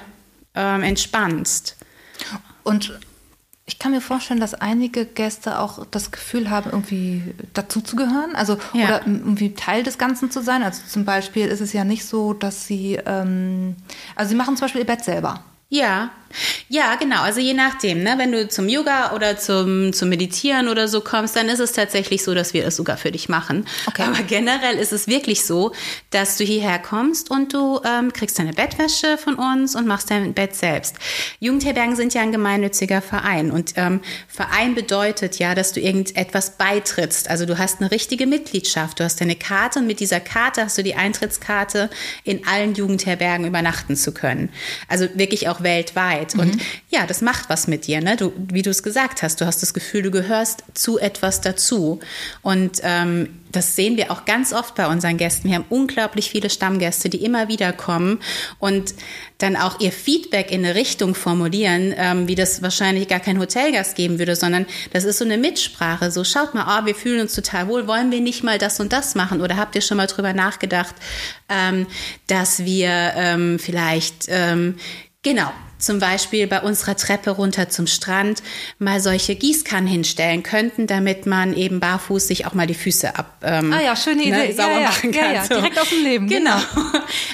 ähm, 0.55 0.83
entspannst. 0.83 1.77
Und 2.63 2.99
ich 3.69 3.79
kann 3.79 3.91
mir 3.91 3.99
vorstellen, 3.99 4.39
dass 4.39 4.53
einige 4.53 5.05
Gäste 5.05 5.59
auch 5.59 5.85
das 5.91 6.11
Gefühl 6.11 6.49
haben, 6.49 6.69
irgendwie 6.71 7.21
dazuzugehören, 7.53 8.33
also 8.33 8.57
Ja. 8.73 8.85
oder 8.85 9.01
irgendwie 9.05 9.53
Teil 9.55 9.83
des 9.83 9.97
Ganzen 9.97 10.31
zu 10.31 10.41
sein. 10.41 10.63
Also 10.63 10.81
zum 10.87 11.03
Beispiel 11.03 11.47
ist 11.47 11.59
es 11.59 11.73
ja 11.73 11.83
nicht 11.83 12.05
so, 12.05 12.33
dass 12.33 12.65
sie, 12.65 12.97
ähm, 13.05 13.75
also 14.15 14.29
sie 14.29 14.35
machen 14.35 14.55
zum 14.55 14.65
Beispiel 14.65 14.81
ihr 14.81 14.87
Bett 14.87 15.03
selber. 15.03 15.43
Ja, 15.69 16.11
ja, 16.69 16.95
genau. 16.95 17.21
Also 17.21 17.39
je 17.39 17.53
nachdem, 17.53 18.03
ne? 18.03 18.15
wenn 18.17 18.31
du 18.31 18.47
zum 18.47 18.67
Yoga 18.67 19.13
oder 19.13 19.37
zum, 19.37 19.93
zum 19.93 20.09
Meditieren 20.09 20.67
oder 20.67 20.87
so 20.87 21.01
kommst, 21.01 21.35
dann 21.35 21.47
ist 21.47 21.59
es 21.59 21.71
tatsächlich 21.71 22.23
so, 22.23 22.33
dass 22.33 22.53
wir 22.53 22.63
das 22.63 22.75
sogar 22.75 22.97
für 22.97 23.11
dich 23.11 23.29
machen. 23.29 23.65
Okay. 23.87 24.03
Aber 24.03 24.21
generell 24.23 24.75
ist 24.75 24.91
es 24.91 25.07
wirklich 25.07 25.45
so, 25.45 25.71
dass 26.09 26.37
du 26.37 26.43
hierher 26.43 26.79
kommst 26.79 27.31
und 27.31 27.53
du 27.53 27.79
ähm, 27.85 28.11
kriegst 28.11 28.37
deine 28.37 28.53
Bettwäsche 28.53 29.17
von 29.17 29.35
uns 29.35 29.75
und 29.75 29.87
machst 29.87 30.11
dein 30.11 30.33
Bett 30.33 30.55
selbst. 30.55 30.95
Jugendherbergen 31.39 31.95
sind 31.95 32.13
ja 32.13 32.21
ein 32.21 32.31
gemeinnütziger 32.31 33.01
Verein 33.01 33.51
und 33.51 33.73
ähm, 33.75 34.01
Verein 34.27 34.75
bedeutet 34.75 35.39
ja, 35.39 35.55
dass 35.55 35.71
du 35.71 35.79
irgendetwas 35.79 36.57
beitrittst. 36.57 37.29
Also 37.29 37.45
du 37.45 37.57
hast 37.57 37.79
eine 37.79 37.91
richtige 37.91 38.27
Mitgliedschaft, 38.27 38.99
du 38.99 39.03
hast 39.03 39.21
deine 39.21 39.35
Karte 39.35 39.79
und 39.79 39.87
mit 39.87 39.99
dieser 39.99 40.19
Karte 40.19 40.63
hast 40.63 40.77
du 40.77 40.83
die 40.83 40.95
Eintrittskarte, 40.95 41.89
in 42.23 42.45
allen 42.45 42.75
Jugendherbergen 42.75 43.45
übernachten 43.45 43.95
zu 43.95 44.13
können. 44.13 44.49
Also 44.87 45.07
wirklich 45.15 45.47
auch 45.47 45.56
weltweit. 45.63 46.35
Und 46.35 46.61
ja, 46.89 47.05
das 47.05 47.21
macht 47.21 47.49
was 47.49 47.67
mit 47.67 47.87
dir. 47.87 48.01
Ne? 48.01 48.15
Du, 48.15 48.33
wie 48.37 48.61
du 48.61 48.69
es 48.69 48.83
gesagt 48.83 49.23
hast, 49.23 49.41
du 49.41 49.45
hast 49.45 49.61
das 49.61 49.73
Gefühl, 49.73 50.01
du 50.03 50.11
gehörst 50.11 50.63
zu 50.73 50.99
etwas 50.99 51.41
dazu. 51.41 51.99
Und 52.41 52.79
ähm, 52.83 53.29
das 53.51 53.75
sehen 53.75 53.97
wir 53.97 54.11
auch 54.11 54.25
ganz 54.25 54.53
oft 54.53 54.75
bei 54.75 54.87
unseren 54.87 55.17
Gästen. 55.17 55.49
Wir 55.49 55.55
haben 55.55 55.65
unglaublich 55.69 56.29
viele 56.29 56.49
Stammgäste, 56.49 57.09
die 57.09 57.23
immer 57.23 57.47
wieder 57.47 57.71
kommen 57.73 58.19
und 58.59 58.93
dann 59.37 59.55
auch 59.55 59.79
ihr 59.79 59.91
Feedback 59.91 60.51
in 60.51 60.65
eine 60.65 60.75
Richtung 60.75 61.15
formulieren, 61.15 61.93
ähm, 61.95 62.27
wie 62.27 62.35
das 62.35 62.61
wahrscheinlich 62.61 63.07
gar 63.07 63.19
kein 63.19 63.39
Hotelgast 63.39 63.95
geben 63.95 64.19
würde, 64.19 64.35
sondern 64.35 64.65
das 64.91 65.03
ist 65.03 65.19
so 65.19 65.25
eine 65.25 65.37
Mitsprache. 65.37 66.11
So, 66.11 66.23
schaut 66.23 66.53
mal, 66.53 66.63
ah, 66.63 66.85
wir 66.85 66.95
fühlen 66.95 67.21
uns 67.21 67.33
total 67.33 67.67
wohl, 67.67 67.87
wollen 67.87 68.11
wir 68.11 68.21
nicht 68.21 68.43
mal 68.43 68.57
das 68.57 68.79
und 68.79 68.91
das 68.93 69.15
machen? 69.15 69.41
Oder 69.41 69.57
habt 69.57 69.75
ihr 69.75 69.81
schon 69.81 69.97
mal 69.97 70.07
drüber 70.07 70.33
nachgedacht, 70.33 70.95
ähm, 71.49 71.87
dass 72.27 72.65
wir 72.65 72.89
ähm, 73.15 73.59
vielleicht, 73.59 74.25
ähm, 74.27 74.75
genau, 75.29 75.51
zum 75.79 75.99
Beispiel 75.99 76.47
bei 76.47 76.61
unserer 76.61 76.95
Treppe 76.97 77.29
runter 77.31 77.69
zum 77.69 77.85
Strand 77.85 78.41
mal 78.79 78.99
solche 78.99 79.35
Gießkannen 79.35 79.87
hinstellen 79.87 80.41
könnten, 80.41 80.87
damit 80.87 81.27
man 81.27 81.53
eben 81.55 81.79
barfuß 81.79 82.27
sich 82.27 82.47
auch 82.47 82.53
mal 82.55 82.65
die 82.65 82.73
Füße 82.73 83.15
ab 83.15 83.37
ähm, 83.43 83.71
Ah 83.71 83.81
ja, 83.81 83.95
schöne 83.95 84.23
Idee. 84.23 84.53
sauber 84.53 84.71
Ja, 84.73 84.79
ja, 84.79 84.87
machen 84.87 85.13
ja, 85.13 85.21
kann. 85.21 85.33
ja, 85.35 85.47
direkt 85.47 85.79
aus 85.79 85.89
dem 85.89 86.03
Leben, 86.03 86.27
Genau. 86.27 86.57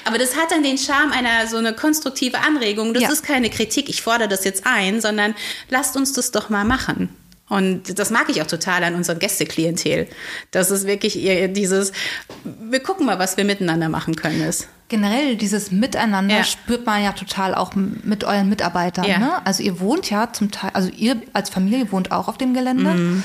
Aber 0.04 0.18
das 0.18 0.36
hat 0.36 0.52
dann 0.52 0.62
den 0.64 0.78
Charme 0.78 1.14
einer 1.14 1.48
so 1.48 1.56
eine 1.58 1.74
konstruktive 1.74 2.40
Anregung. 2.40 2.94
Das 2.94 3.10
ist 3.10 3.24
keine 3.26 3.50
Kritik, 3.50 3.88
ich 3.88 4.02
fordere 4.02 4.28
das 4.28 4.44
jetzt 4.44 4.64
ein, 4.66 5.00
sondern 5.00 5.36
lasst 5.70 5.96
uns 5.96 6.12
das 6.12 6.32
doch 6.32 6.50
mal 6.50 6.66
machen. 6.66 7.08
Und 7.50 8.00
das 8.00 8.10
mag 8.10 8.30
ich 8.30 8.42
auch 8.42 8.48
total 8.48 8.84
an 8.84 8.96
unserem 8.96 9.20
Gästeklientel. 9.20 10.08
Das 10.52 10.72
ist 10.72 10.88
wirklich 10.88 11.16
ihr- 11.18 11.48
dieses, 11.50 11.92
wir 12.44 12.80
gucken 12.82 13.06
mal, 13.06 13.20
was 13.20 13.38
wir 13.38 13.44
miteinander 13.46 13.90
machen 13.90 14.16
können 14.16 14.42
ist. 14.42 14.68
Generell 14.90 15.38
dieses 15.38 15.72
Miteinander 15.72 16.38
Ja. 16.38 16.44
spürt 16.44 16.86
man 16.86 17.02
ja 17.04 17.13
total 17.13 17.56
auch 17.56 17.74
mit 17.75 18.24
euren 18.24 18.50
Mitarbeitern. 18.50 19.06
Ja. 19.06 19.18
Ne? 19.18 19.46
Also 19.46 19.63
ihr 19.63 19.80
wohnt 19.80 20.10
ja 20.10 20.32
zum 20.34 20.52
Teil, 20.52 20.72
also 20.74 20.90
ihr 20.90 21.22
als 21.34 21.50
Familie 21.50 21.92
wohnt 21.92 22.12
auch 22.12 22.28
auf 22.28 22.38
dem 22.38 22.54
Gelände. 22.54 22.94
Mhm. 22.94 23.24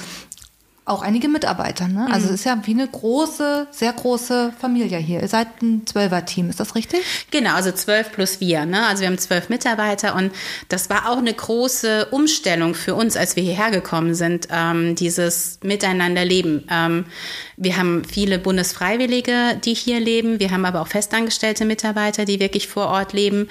Auch 0.89 1.03
einige 1.03 1.29
Mitarbeiter. 1.29 1.87
Ne? 1.87 2.09
Also 2.11 2.29
es 2.29 2.37
ist 2.37 2.45
ja 2.45 2.59
wie 2.65 2.71
eine 2.71 2.89
große, 2.89 3.67
sehr 3.71 3.93
große 3.93 4.55
Familie 4.59 4.97
hier. 4.97 5.21
Ihr 5.21 5.29
seid 5.29 5.61
ein 5.61 5.87
Zwölfer-Team, 5.87 6.49
ist 6.49 6.61
das 6.61 6.75
richtig? 6.75 7.01
Genau, 7.31 7.53
also 7.55 7.73
zwölf 7.73 8.11
plus 8.11 8.41
wir. 8.41 8.65
Ne? 8.65 8.87
Also 8.87 9.03
wir 9.03 9.09
haben 9.09 9.19
zwölf 9.19 9.51
Mitarbeiter 9.51 10.15
und 10.15 10.33
das 10.71 10.89
war 10.89 11.11
auch 11.11 11.19
eine 11.19 11.35
große 11.35 12.07
Umstellung 12.07 12.75
für 12.75 12.95
uns, 12.95 13.19
als 13.19 13.37
wir 13.37 13.43
hierher 13.43 13.71
gekommen 13.71 14.15
sind, 14.15 14.49
ähm, 14.51 14.95
dieses 14.95 15.59
Miteinanderleben. 15.63 16.67
Ähm, 16.71 17.05
wir 17.59 17.77
haben 17.77 18.05
viele 18.05 18.39
Bundesfreiwillige, 18.39 19.59
die 19.63 19.75
hier 19.75 19.99
leben. 19.99 20.39
Wir 20.39 20.53
haben 20.53 20.65
aber 20.65 20.81
auch 20.81 20.87
festangestellte 20.87 21.65
Mitarbeiter, 21.65 22.25
die 22.25 22.39
wirklich 22.39 22.69
vor 22.69 22.87
Ort 22.87 23.13
leben, 23.13 23.49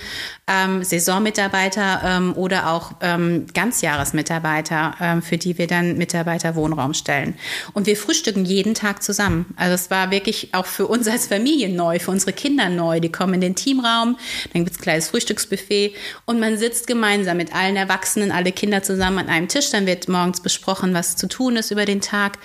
ähm, 0.47 0.81
Saisonmitarbeiter 0.83 2.01
ähm, 2.03 2.33
oder 2.35 2.71
auch 2.71 2.93
ähm, 3.01 3.45
Ganzjahresmitarbeiter, 3.53 4.95
ähm, 5.01 5.21
für 5.21 5.37
die 5.37 5.57
wir 5.57 5.67
dann 5.67 5.97
Mitarbeiterwohnraum 5.97 6.93
stellen. 6.93 7.26
Und 7.73 7.87
wir 7.87 7.97
frühstücken 7.97 8.45
jeden 8.45 8.73
Tag 8.73 9.03
zusammen. 9.03 9.53
Also 9.55 9.73
es 9.75 9.89
war 9.89 10.11
wirklich 10.11 10.53
auch 10.53 10.65
für 10.65 10.87
uns 10.87 11.07
als 11.07 11.27
Familie 11.27 11.69
neu, 11.69 11.99
für 11.99 12.11
unsere 12.11 12.33
Kinder 12.33 12.69
neu. 12.69 12.99
Die 12.99 13.11
kommen 13.11 13.35
in 13.35 13.41
den 13.41 13.55
Teamraum, 13.55 14.17
dann 14.53 14.63
gibt 14.63 14.71
es 14.71 14.79
ein 14.79 14.83
kleines 14.83 15.09
Frühstücksbuffet 15.09 15.95
und 16.25 16.39
man 16.39 16.57
sitzt 16.57 16.87
gemeinsam 16.87 17.37
mit 17.37 17.53
allen 17.53 17.75
Erwachsenen, 17.75 18.31
alle 18.31 18.51
Kinder 18.51 18.83
zusammen 18.83 19.19
an 19.19 19.29
einem 19.29 19.47
Tisch. 19.47 19.69
Dann 19.71 19.85
wird 19.85 20.07
morgens 20.07 20.41
besprochen, 20.41 20.93
was 20.93 21.15
zu 21.15 21.27
tun 21.27 21.55
ist 21.55 21.71
über 21.71 21.85
den 21.85 22.01
Tag. 22.01 22.39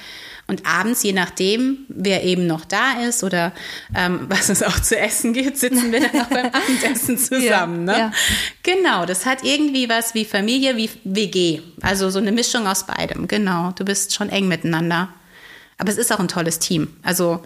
Und 0.53 0.67
abends, 0.67 1.03
je 1.03 1.15
nachdem, 1.15 1.87
wer 1.89 2.25
eben 2.25 2.47
noch 2.47 2.67
da 2.67 3.01
ist 3.09 3.25
oder 3.25 3.53
ähm, 3.97 4.21
was 4.29 4.51
es 4.51 4.63
auch 4.63 4.79
zu 4.79 4.99
essen 4.99 5.33
gibt, 5.33 5.57
sitzen 5.57 5.91
wir 5.91 6.01
dann 6.01 6.21
auch 6.21 6.29
beim 6.29 6.47
Abendessen 6.53 7.17
zusammen. 7.17 7.89
Ja, 7.89 7.95
ne? 7.95 7.99
ja. 7.99 8.13
Genau, 8.63 9.07
das 9.07 9.25
hat 9.25 9.45
irgendwie 9.45 9.89
was 9.89 10.15
wie 10.15 10.27
Familie, 10.27 10.77
wie 10.77 10.91
WG. 11.05 11.63
Also 11.81 12.11
so 12.11 12.19
eine 12.19 12.33
Mischung 12.33 12.67
aus 12.67 12.85
beidem. 12.85 13.29
Genau, 13.29 13.73
du 13.73 13.87
bist 13.87 14.15
schon 14.15 14.29
eng 14.29 14.47
miteinander. 14.47 15.09
Aber 15.79 15.91
es 15.91 15.97
ist 15.97 16.13
auch 16.13 16.21
ein 16.21 16.29
tolles 16.29 16.59
Team. 16.59 16.95
Also 17.03 17.43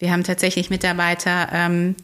wir 0.00 0.10
haben 0.10 0.24
tatsächlich 0.24 0.68
Mitarbeiter 0.68 1.48
ähm, 1.52 1.94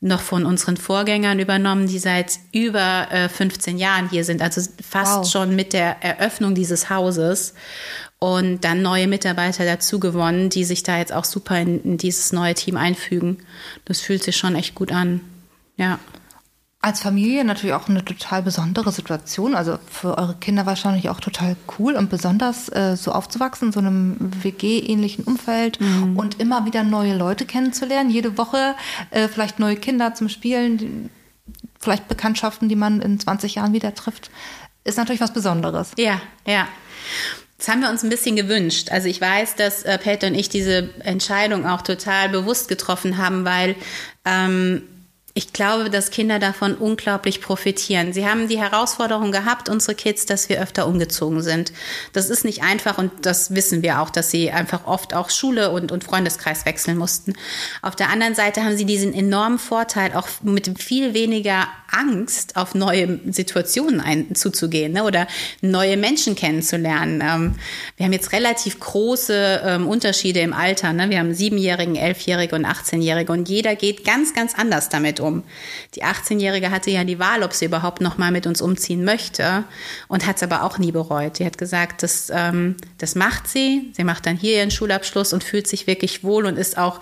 noch 0.00 0.20
von 0.20 0.46
unseren 0.46 0.76
Vorgängern 0.76 1.40
übernommen, 1.40 1.88
die 1.88 1.98
seit 1.98 2.38
über 2.52 3.08
äh, 3.10 3.28
15 3.28 3.76
Jahren 3.76 4.08
hier 4.08 4.22
sind. 4.22 4.40
Also 4.40 4.62
fast 4.88 5.18
Wow. 5.18 5.28
schon 5.28 5.56
mit 5.56 5.72
der 5.72 6.02
Eröffnung 6.04 6.54
dieses 6.54 6.90
Hauses. 6.90 7.54
Und 8.22 8.64
dann 8.64 8.82
neue 8.82 9.08
Mitarbeiter 9.08 9.64
dazu 9.64 9.98
gewonnen, 9.98 10.50
die 10.50 10.64
sich 10.64 10.82
da 10.82 10.98
jetzt 10.98 11.12
auch 11.12 11.24
super 11.24 11.58
in, 11.58 11.82
in 11.82 11.96
dieses 11.96 12.32
neue 12.32 12.52
Team 12.54 12.76
einfügen. 12.76 13.38
Das 13.86 14.00
fühlt 14.00 14.22
sich 14.22 14.36
schon 14.36 14.54
echt 14.56 14.74
gut 14.74 14.92
an. 14.92 15.22
Ja. 15.78 15.98
Als 16.82 17.00
Familie 17.00 17.44
natürlich 17.44 17.74
auch 17.74 17.88
eine 17.88 18.04
total 18.04 18.42
besondere 18.42 18.92
Situation. 18.92 19.54
Also 19.54 19.78
für 19.90 20.18
eure 20.18 20.34
Kinder 20.34 20.66
wahrscheinlich 20.66 21.08
auch 21.08 21.20
total 21.20 21.56
cool 21.78 21.94
und 21.94 22.10
besonders 22.10 22.68
äh, 22.70 22.94
so 22.96 23.12
aufzuwachsen 23.12 23.68
in 23.68 23.72
so 23.72 23.80
einem 23.80 24.16
WG-ähnlichen 24.42 25.24
Umfeld 25.24 25.80
Mhm. 25.80 26.16
und 26.18 26.40
immer 26.40 26.66
wieder 26.66 26.82
neue 26.84 27.16
Leute 27.16 27.46
kennenzulernen. 27.46 28.10
Jede 28.10 28.36
Woche 28.36 28.74
äh, 29.10 29.28
vielleicht 29.28 29.58
neue 29.58 29.76
Kinder 29.76 30.14
zum 30.14 30.28
Spielen, 30.28 31.08
vielleicht 31.78 32.06
Bekanntschaften, 32.08 32.68
die 32.68 32.76
man 32.76 33.00
in 33.00 33.18
20 33.18 33.54
Jahren 33.54 33.72
wieder 33.72 33.94
trifft. 33.94 34.30
Ist 34.84 34.98
natürlich 34.98 35.20
was 35.22 35.32
Besonderes. 35.32 35.92
Ja, 35.98 36.20
ja. 36.46 36.66
Das 37.60 37.68
haben 37.68 37.82
wir 37.82 37.90
uns 37.90 38.02
ein 38.02 38.08
bisschen 38.08 38.36
gewünscht. 38.36 38.90
Also 38.90 39.06
ich 39.06 39.20
weiß, 39.20 39.54
dass 39.54 39.82
äh, 39.82 39.98
Peter 39.98 40.28
und 40.28 40.34
ich 40.34 40.48
diese 40.48 40.88
Entscheidung 41.00 41.66
auch 41.66 41.82
total 41.82 42.30
bewusst 42.30 42.68
getroffen 42.68 43.18
haben, 43.18 43.44
weil 43.44 43.76
ähm, 44.24 44.82
ich 45.34 45.52
glaube, 45.52 45.90
dass 45.90 46.10
Kinder 46.10 46.38
davon 46.38 46.74
unglaublich 46.74 47.42
profitieren. 47.42 48.14
Sie 48.14 48.26
haben 48.26 48.48
die 48.48 48.58
Herausforderung 48.58 49.30
gehabt, 49.30 49.68
unsere 49.68 49.94
Kids, 49.94 50.24
dass 50.24 50.48
wir 50.48 50.60
öfter 50.60 50.86
umgezogen 50.86 51.42
sind. 51.42 51.72
Das 52.14 52.30
ist 52.30 52.46
nicht 52.46 52.62
einfach 52.62 52.96
und 52.96 53.12
das 53.22 53.54
wissen 53.54 53.82
wir 53.82 54.00
auch, 54.00 54.08
dass 54.08 54.30
sie 54.30 54.50
einfach 54.50 54.86
oft 54.86 55.14
auch 55.14 55.28
Schule 55.28 55.70
und, 55.70 55.92
und 55.92 56.02
Freundeskreis 56.02 56.64
wechseln 56.64 56.96
mussten. 56.96 57.34
Auf 57.82 57.94
der 57.94 58.08
anderen 58.08 58.34
Seite 58.34 58.64
haben 58.64 58.76
sie 58.76 58.86
diesen 58.86 59.12
enormen 59.12 59.58
Vorteil, 59.58 60.14
auch 60.14 60.28
mit 60.42 60.82
viel 60.82 61.12
weniger 61.12 61.68
Angst 61.90 62.56
auf 62.56 62.74
neue 62.74 63.18
Situationen 63.30 64.00
ein, 64.00 64.34
zuzugehen 64.34 64.92
ne? 64.92 65.04
oder 65.04 65.26
neue 65.60 65.96
Menschen 65.96 66.34
kennenzulernen. 66.34 67.22
Ähm, 67.22 67.54
wir 67.96 68.06
haben 68.06 68.12
jetzt 68.12 68.32
relativ 68.32 68.80
große 68.80 69.62
ähm, 69.64 69.88
Unterschiede 69.88 70.40
im 70.40 70.52
Alter. 70.52 70.92
Ne? 70.92 71.10
Wir 71.10 71.18
haben 71.18 71.34
Siebenjährigen, 71.34 71.96
Elfjährige 71.96 72.54
und 72.54 72.66
18-Jährige 72.66 73.32
und 73.32 73.48
jeder 73.48 73.74
geht 73.74 74.04
ganz, 74.04 74.34
ganz 74.34 74.54
anders 74.54 74.88
damit 74.88 75.20
um. 75.20 75.42
Die 75.94 76.04
18-Jährige 76.04 76.70
hatte 76.70 76.90
ja 76.90 77.04
die 77.04 77.18
Wahl, 77.18 77.42
ob 77.42 77.52
sie 77.52 77.66
überhaupt 77.66 78.00
noch 78.00 78.18
mal 78.18 78.30
mit 78.30 78.46
uns 78.46 78.60
umziehen 78.60 79.04
möchte 79.04 79.64
und 80.08 80.26
hat 80.26 80.36
es 80.36 80.42
aber 80.42 80.62
auch 80.64 80.78
nie 80.78 80.92
bereut. 80.92 81.36
Sie 81.38 81.46
hat 81.46 81.58
gesagt, 81.58 82.02
das, 82.02 82.30
ähm, 82.34 82.76
das 82.98 83.14
macht 83.14 83.48
sie. 83.48 83.92
Sie 83.96 84.04
macht 84.04 84.26
dann 84.26 84.36
hier 84.36 84.56
ihren 84.56 84.70
Schulabschluss 84.70 85.32
und 85.32 85.44
fühlt 85.44 85.66
sich 85.66 85.86
wirklich 85.86 86.24
wohl 86.24 86.46
und 86.46 86.56
ist 86.56 86.78
auch 86.78 87.00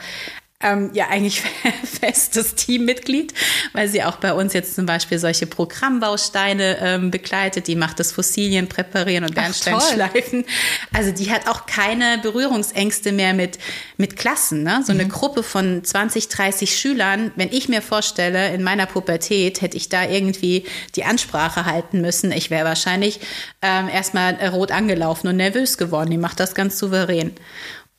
ähm, 0.61 0.91
ja 0.93 1.07
eigentlich 1.09 1.41
festes 1.85 2.57
Teammitglied, 2.57 3.33
weil 3.75 3.89
sie 3.89 4.03
auch 4.03 4.17
bei 4.17 4.33
uns 4.33 4.53
jetzt 4.55 4.75
zum 4.75 4.87
Beispiel 4.87 5.19
solche 5.21 5.47
Programmbausteine 5.47 6.79
ähm, 6.81 7.11
begleitet. 7.13 7.69
Die 7.69 7.77
macht 7.77 8.01
das 8.01 8.11
Fossilien 8.11 8.69
präparieren 8.69 9.25
und 9.25 9.37
Bernsteinschleifen. 9.37 10.45
Also 10.93 11.13
die 11.13 11.31
hat 11.31 11.47
auch 11.47 11.67
keine 11.67 12.19
Berührungsängste 12.19 13.13
mehr 13.13 13.35
mit, 13.35 13.59
mit 13.99 14.17
Klassen. 14.17 14.65
Ne? 14.65 14.83
So 14.85 14.93
mhm. 14.93 15.01
eine 15.01 15.09
Gruppe 15.09 15.45
von 15.45 15.85
20, 15.85 16.29
30 16.29 16.77
Schülern, 16.77 17.31
wenn 17.37 17.53
ich 17.53 17.69
mir 17.69 17.81
vorstelle, 17.81 18.53
in 18.53 18.65
meiner 18.65 18.87
Pubertät 18.87 19.61
hätte 19.61 19.77
ich 19.77 19.89
da 19.89 20.09
irgendwie 20.09 20.65
die 20.97 21.05
Ansprache 21.05 21.67
halten 21.67 22.01
müssen. 22.01 22.33
Ich 22.33 22.51
wäre 22.51 22.65
wahrscheinlich 22.65 23.21
ähm, 23.63 23.89
erstmal 23.89 24.35
rot 24.49 24.73
angelaufen 24.73 25.29
und 25.29 25.37
nervös 25.37 25.79
geworden. 25.79 26.11
Die 26.11 26.19
macht 26.19 26.41
das 26.41 26.57
ganz 26.57 26.79
souverän. 26.79 27.33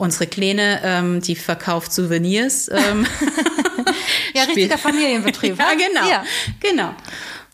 Unsere 0.01 0.27
Kleine, 0.27 0.79
ähm, 0.81 1.19
die 1.19 1.35
verkauft 1.35 1.91
Souvenirs. 1.91 2.69
Ähm, 2.69 3.05
ja, 4.33 4.43
richtiger 4.43 4.77
Familienbetrieb. 4.77 5.59
ja, 5.59 5.73
genau. 5.73 6.09
Ja. 6.09 6.23
Genau. 6.61 6.95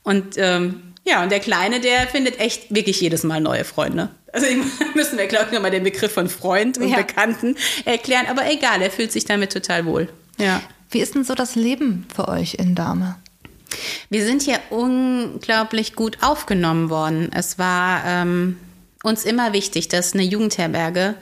Und 0.04 0.36
ähm, 0.38 0.94
ja, 1.04 1.24
und 1.24 1.32
der 1.32 1.40
Kleine, 1.40 1.80
der 1.80 2.06
findet 2.06 2.40
echt 2.40 2.74
wirklich 2.74 3.02
jedes 3.02 3.24
Mal 3.24 3.42
neue 3.42 3.64
Freunde. 3.64 4.12
Also 4.32 4.46
müssen 4.94 5.18
wir, 5.18 5.26
glaube 5.26 5.48
ich, 5.48 5.54
nochmal 5.54 5.72
den 5.72 5.84
Begriff 5.84 6.14
von 6.14 6.30
Freund 6.30 6.78
und 6.78 6.90
ja. 6.90 6.98
Bekannten 6.98 7.56
erklären. 7.84 8.28
Aber 8.30 8.48
egal, 8.48 8.80
er 8.80 8.92
fühlt 8.92 9.12
sich 9.12 9.26
damit 9.26 9.52
total 9.52 9.88
wohl. 9.88 10.08
Ja. 10.38 10.62
Wie 10.92 11.00
ist 11.00 11.16
denn 11.16 11.24
so 11.24 11.34
das 11.34 11.56
Leben 11.56 12.06
für 12.14 12.28
euch 12.28 12.54
in 12.60 12.76
Dame? 12.76 13.16
Wir 14.12 14.24
sind 14.24 14.44
hier 14.44 14.60
unglaublich 14.70 15.96
gut 15.96 16.20
aufgenommen 16.22 16.92
worden. 16.92 17.32
Es 17.34 17.58
war 17.58 18.04
ähm, 18.06 18.60
uns 19.02 19.26
immer 19.26 19.52
wichtig, 19.52 19.88
dass 19.88 20.14
eine 20.14 20.22
Jugendherberge 20.22 21.16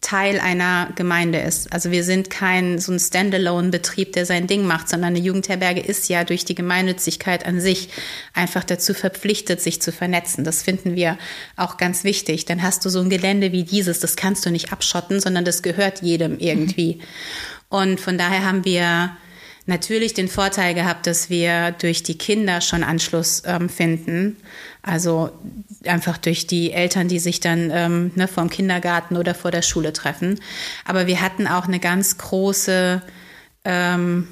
Teil 0.00 0.38
einer 0.38 0.90
Gemeinde 0.94 1.38
ist. 1.38 1.72
Also 1.72 1.90
wir 1.90 2.04
sind 2.04 2.30
kein 2.30 2.78
so 2.78 2.92
ein 2.92 3.00
Standalone-Betrieb, 3.00 4.12
der 4.12 4.26
sein 4.26 4.46
Ding 4.46 4.64
macht, 4.64 4.88
sondern 4.88 5.14
eine 5.14 5.18
Jugendherberge 5.18 5.80
ist 5.80 6.08
ja 6.08 6.24
durch 6.24 6.44
die 6.44 6.54
Gemeinnützigkeit 6.54 7.44
an 7.44 7.60
sich 7.60 7.88
einfach 8.32 8.64
dazu 8.64 8.94
verpflichtet, 8.94 9.60
sich 9.60 9.82
zu 9.82 9.90
vernetzen. 9.90 10.44
Das 10.44 10.62
finden 10.62 10.94
wir 10.94 11.18
auch 11.56 11.76
ganz 11.76 12.04
wichtig. 12.04 12.44
Dann 12.44 12.62
hast 12.62 12.84
du 12.84 12.90
so 12.90 13.00
ein 13.00 13.10
Gelände 13.10 13.52
wie 13.52 13.64
dieses, 13.64 13.98
das 13.98 14.14
kannst 14.14 14.46
du 14.46 14.50
nicht 14.50 14.72
abschotten, 14.72 15.20
sondern 15.20 15.44
das 15.44 15.62
gehört 15.62 16.02
jedem 16.02 16.38
irgendwie. 16.38 16.96
Mhm. 16.96 17.02
Und 17.68 18.00
von 18.00 18.16
daher 18.16 18.44
haben 18.44 18.64
wir 18.64 19.16
natürlich 19.68 20.14
den 20.14 20.28
Vorteil 20.28 20.74
gehabt, 20.74 21.06
dass 21.06 21.30
wir 21.30 21.72
durch 21.72 22.02
die 22.02 22.16
Kinder 22.16 22.60
schon 22.60 22.82
Anschluss 22.82 23.42
ähm, 23.46 23.68
finden. 23.68 24.36
Also 24.82 25.30
einfach 25.84 26.16
durch 26.18 26.46
die 26.46 26.72
Eltern, 26.72 27.08
die 27.08 27.18
sich 27.18 27.40
dann 27.40 27.70
ähm, 27.72 28.10
ne, 28.14 28.26
vom 28.28 28.50
Kindergarten 28.50 29.16
oder 29.16 29.34
vor 29.34 29.50
der 29.50 29.62
Schule 29.62 29.92
treffen. 29.92 30.40
Aber 30.84 31.06
wir 31.06 31.20
hatten 31.20 31.46
auch 31.46 31.66
eine 31.66 31.80
ganz 31.80 32.18
große 32.18 33.02
ähm, 33.64 34.28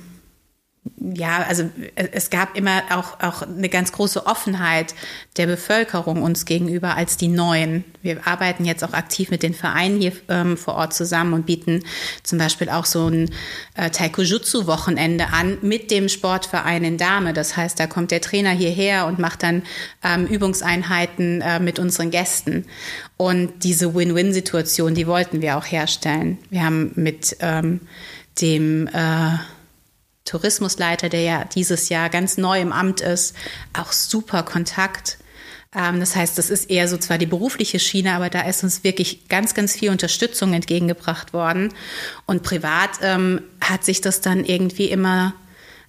ja, 0.99 1.42
also 1.42 1.70
es 1.94 2.31
gab 2.31 2.57
immer 2.57 2.83
auch, 2.90 3.20
auch 3.20 3.42
eine 3.42 3.68
ganz 3.68 3.92
große 3.92 4.27
Offenheit 4.27 4.94
der 5.37 5.46
Bevölkerung 5.46 6.22
uns 6.22 6.44
gegenüber 6.44 6.96
als 6.96 7.16
die 7.16 7.29
Neuen. 7.29 7.85
Wir 8.03 8.27
arbeiten 8.27 8.64
jetzt 8.64 8.83
auch 8.85 8.92
aktiv 8.92 9.31
mit 9.31 9.42
den 9.42 9.55
Vereinen 9.55 10.01
hier 10.01 10.12
ähm, 10.29 10.57
vor 10.57 10.75
Ort 10.75 10.94
zusammen 10.94 11.33
und 11.33 11.46
bieten 11.46 11.83
zum 12.22 12.38
Beispiel 12.38 12.68
auch 12.68 12.85
so 12.85 13.09
ein 13.09 13.31
äh, 13.75 13.90
Taekujutsu-Wochenende 13.90 15.29
an 15.33 15.59
mit 15.62 15.90
dem 15.90 16.09
Sportverein 16.09 16.85
in 16.85 16.99
Dame. 16.99 17.33
Das 17.33 17.57
heißt, 17.57 17.79
da 17.79 17.87
kommt 17.87 18.11
der 18.11 18.20
Trainer 18.20 18.51
hierher 18.51 19.07
und 19.07 19.18
macht 19.18 19.42
dann 19.42 19.62
ähm, 20.03 20.27
Übungseinheiten 20.27 21.40
äh, 21.40 21.61
mit 21.61 21.79
unseren 21.79 22.11
Gästen. 22.11 22.66
Und 23.16 23.64
diese 23.64 23.94
Win-Win-Situation, 23.94 24.94
die 24.94 25.07
wollten 25.07 25.40
wir 25.40 25.57
auch 25.57 25.64
herstellen. 25.64 26.38
Wir 26.51 26.64
haben 26.64 26.92
mit 26.94 27.37
ähm, 27.40 27.81
dem 28.40 28.88
äh, 28.88 29.38
Tourismusleiter, 30.26 31.08
der 31.08 31.22
ja 31.22 31.44
dieses 31.44 31.88
Jahr 31.88 32.10
ganz 32.10 32.36
neu 32.36 32.60
im 32.60 32.72
Amt 32.72 33.00
ist, 33.00 33.34
auch 33.72 33.92
super 33.92 34.42
Kontakt. 34.42 35.18
Ähm, 35.74 36.00
das 36.00 36.14
heißt, 36.14 36.36
das 36.36 36.50
ist 36.50 36.70
eher 36.70 36.88
so 36.88 36.98
zwar 36.98 37.18
die 37.18 37.26
berufliche 37.26 37.78
Schiene, 37.78 38.12
aber 38.12 38.28
da 38.28 38.42
ist 38.42 38.62
uns 38.62 38.84
wirklich 38.84 39.28
ganz, 39.28 39.54
ganz 39.54 39.72
viel 39.72 39.90
Unterstützung 39.90 40.52
entgegengebracht 40.52 41.32
worden. 41.32 41.72
Und 42.26 42.42
privat 42.42 42.90
ähm, 43.02 43.42
hat 43.60 43.84
sich 43.84 44.00
das 44.00 44.20
dann 44.20 44.44
irgendwie 44.44 44.86
immer 44.86 45.34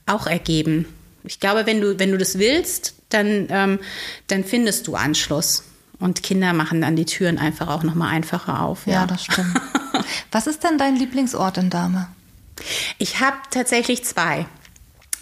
auch 0.06 0.28
ergeben. 0.28 0.86
Ich 1.24 1.40
glaube, 1.40 1.66
wenn 1.66 1.82
du, 1.82 2.00
wenn 2.00 2.12
du 2.12 2.18
das 2.18 2.40
willst, 2.40 2.94
dann, 3.10 3.48
ähm, 3.50 3.80
dann 4.28 4.44
findest 4.44 4.88
du 4.88 4.96
Anschluss. 4.96 5.64
Und 6.00 6.22
Kinder 6.22 6.54
machen 6.54 6.82
dann 6.82 6.96
die 6.96 7.06
Türen 7.06 7.40
einfach 7.40 7.68
auch 7.68 7.84
nochmal 7.84 8.14
einfacher 8.14 8.62
auf. 8.62 8.86
Ja, 8.86 8.94
ja 8.94 9.08
das 9.08 9.26
stimmt. 9.26 9.60
Was 10.32 10.46
ist 10.46 10.64
denn 10.64 10.78
dein 10.78 10.96
Lieblingsort 10.96 11.58
in 11.58 11.70
Dahme? 11.70 12.08
Ich 12.98 13.20
habe 13.20 13.38
tatsächlich 13.52 14.04
zwei. 14.04 14.46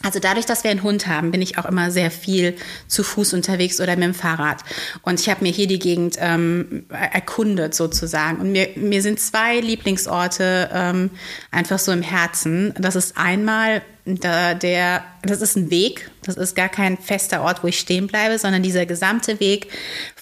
Also 0.06 0.20
dadurch, 0.20 0.46
dass 0.46 0.64
wir 0.64 0.70
einen 0.70 0.84
Hund 0.84 1.08
haben, 1.08 1.32
bin 1.32 1.42
ich 1.42 1.58
auch 1.58 1.66
immer 1.66 1.90
sehr 1.90 2.12
viel 2.12 2.56
zu 2.88 3.04
Fuß 3.04 3.34
unterwegs 3.34 3.82
oder 3.82 3.96
mit 3.96 4.04
dem 4.04 4.14
Fahrrad. 4.14 4.62
Und 5.02 5.20
ich 5.20 5.30
habe 5.30 5.44
mir 5.44 5.52
hier 5.52 5.66
die 5.66 5.80
Gegend 5.80 6.18
ähm, 6.20 6.86
erkundet 6.90 7.74
sozusagen. 7.74 8.38
Und 8.40 8.52
mir, 8.52 8.70
mir 8.76 9.02
sind 9.02 9.20
zwei 9.20 9.60
Lieblingsorte 9.60 10.70
ähm, 10.72 11.10
einfach 11.50 11.80
so 11.80 11.92
im 11.92 12.04
Herzen. 12.04 12.72
Das 12.78 12.96
ist 12.96 13.18
einmal 13.18 13.82
der, 14.06 14.54
der, 14.54 15.04
das 15.24 15.42
ist 15.42 15.58
ein 15.58 15.72
Weg. 15.72 16.12
Das 16.22 16.36
ist 16.36 16.56
gar 16.56 16.70
kein 16.70 16.98
fester 16.98 17.42
Ort, 17.42 17.64
wo 17.64 17.68
ich 17.68 17.80
stehen 17.80 18.06
bleibe, 18.06 18.38
sondern 18.38 18.62
dieser 18.62 18.86
gesamte 18.86 19.40
Weg 19.40 19.72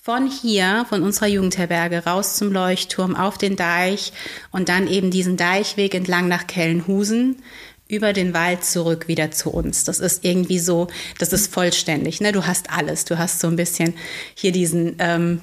von 0.04 0.30
hier, 0.30 0.86
von 0.90 1.02
unserer 1.02 1.28
Jugendherberge 1.28 2.04
raus 2.04 2.36
zum 2.36 2.52
Leuchtturm 2.52 3.16
auf 3.16 3.38
den 3.38 3.56
Deich 3.56 4.12
und 4.52 4.68
dann 4.68 4.90
eben 4.90 5.12
diesen 5.12 5.38
Deichweg 5.38 5.96
entlang 5.96 6.28
nach 6.28 6.46
Kellenhusen 6.46 7.38
über 7.88 8.12
den 8.12 8.34
Wald 8.34 8.66
zurück 8.66 9.08
wieder 9.08 9.32
zu 9.32 9.50
uns. 9.50 9.86
Das 9.86 10.00
ist 10.00 10.26
irgendwie 10.26 10.60
so, 10.60 10.88
das 11.20 11.32
ist 11.32 11.54
vollständig. 11.54 12.20
Ne? 12.20 12.34
Du 12.34 12.46
hast 12.46 12.70
alles. 12.70 13.06
Du 13.06 13.18
hast 13.18 13.40
so 13.40 13.48
ein 13.48 13.56
bisschen 13.56 13.94
hier 14.36 14.52
diesen 14.52 14.98
ähm, 15.00 15.40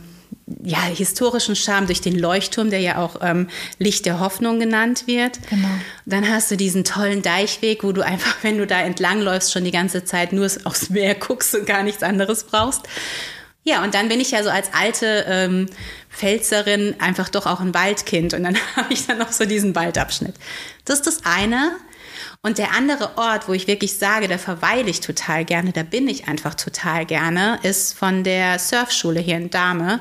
ja, 0.62 0.82
historischen 0.82 1.56
Charme 1.56 1.86
durch 1.86 2.02
den 2.02 2.18
Leuchtturm, 2.18 2.68
der 2.68 2.80
ja 2.80 2.98
auch 2.98 3.16
ähm, 3.22 3.48
Licht 3.78 4.04
der 4.04 4.20
Hoffnung 4.20 4.60
genannt 4.60 5.06
wird. 5.06 5.38
Genau. 5.48 5.68
Dann 6.04 6.28
hast 6.28 6.50
du 6.50 6.58
diesen 6.58 6.84
tollen 6.84 7.22
Deichweg, 7.22 7.82
wo 7.82 7.92
du 7.92 8.04
einfach, 8.04 8.36
wenn 8.42 8.58
du 8.58 8.66
da 8.66 8.82
entlangläufst, 8.82 9.54
schon 9.54 9.64
die 9.64 9.70
ganze 9.70 10.04
Zeit 10.04 10.34
nur 10.34 10.50
aufs 10.64 10.90
Meer 10.90 11.14
guckst 11.14 11.54
und 11.54 11.64
gar 11.64 11.82
nichts 11.82 12.02
anderes 12.02 12.44
brauchst. 12.44 12.82
Ja, 13.62 13.84
und 13.84 13.94
dann 13.94 14.08
bin 14.08 14.20
ich 14.20 14.30
ja 14.30 14.42
so 14.42 14.50
als 14.50 14.72
alte 14.72 15.24
ähm, 15.28 15.66
Pfälzerin 16.08 16.96
einfach 16.98 17.28
doch 17.28 17.46
auch 17.46 17.60
ein 17.60 17.74
Waldkind. 17.74 18.34
Und 18.34 18.44
dann 18.44 18.56
habe 18.76 18.92
ich 18.92 19.06
dann 19.06 19.18
noch 19.18 19.32
so 19.32 19.44
diesen 19.44 19.74
Waldabschnitt. 19.74 20.34
Das 20.84 21.00
ist 21.00 21.06
das 21.06 21.24
eine. 21.24 21.72
Und 22.42 22.56
der 22.56 22.72
andere 22.72 23.18
Ort, 23.18 23.48
wo 23.48 23.52
ich 23.52 23.66
wirklich 23.66 23.98
sage, 23.98 24.26
da 24.26 24.38
verweile 24.38 24.88
ich 24.88 25.00
total 25.00 25.44
gerne, 25.44 25.72
da 25.72 25.82
bin 25.82 26.08
ich 26.08 26.26
einfach 26.26 26.54
total 26.54 27.04
gerne, 27.04 27.58
ist 27.62 27.98
von 27.98 28.24
der 28.24 28.58
Surfschule 28.58 29.20
hier 29.20 29.36
in 29.36 29.50
Dahme. 29.50 30.00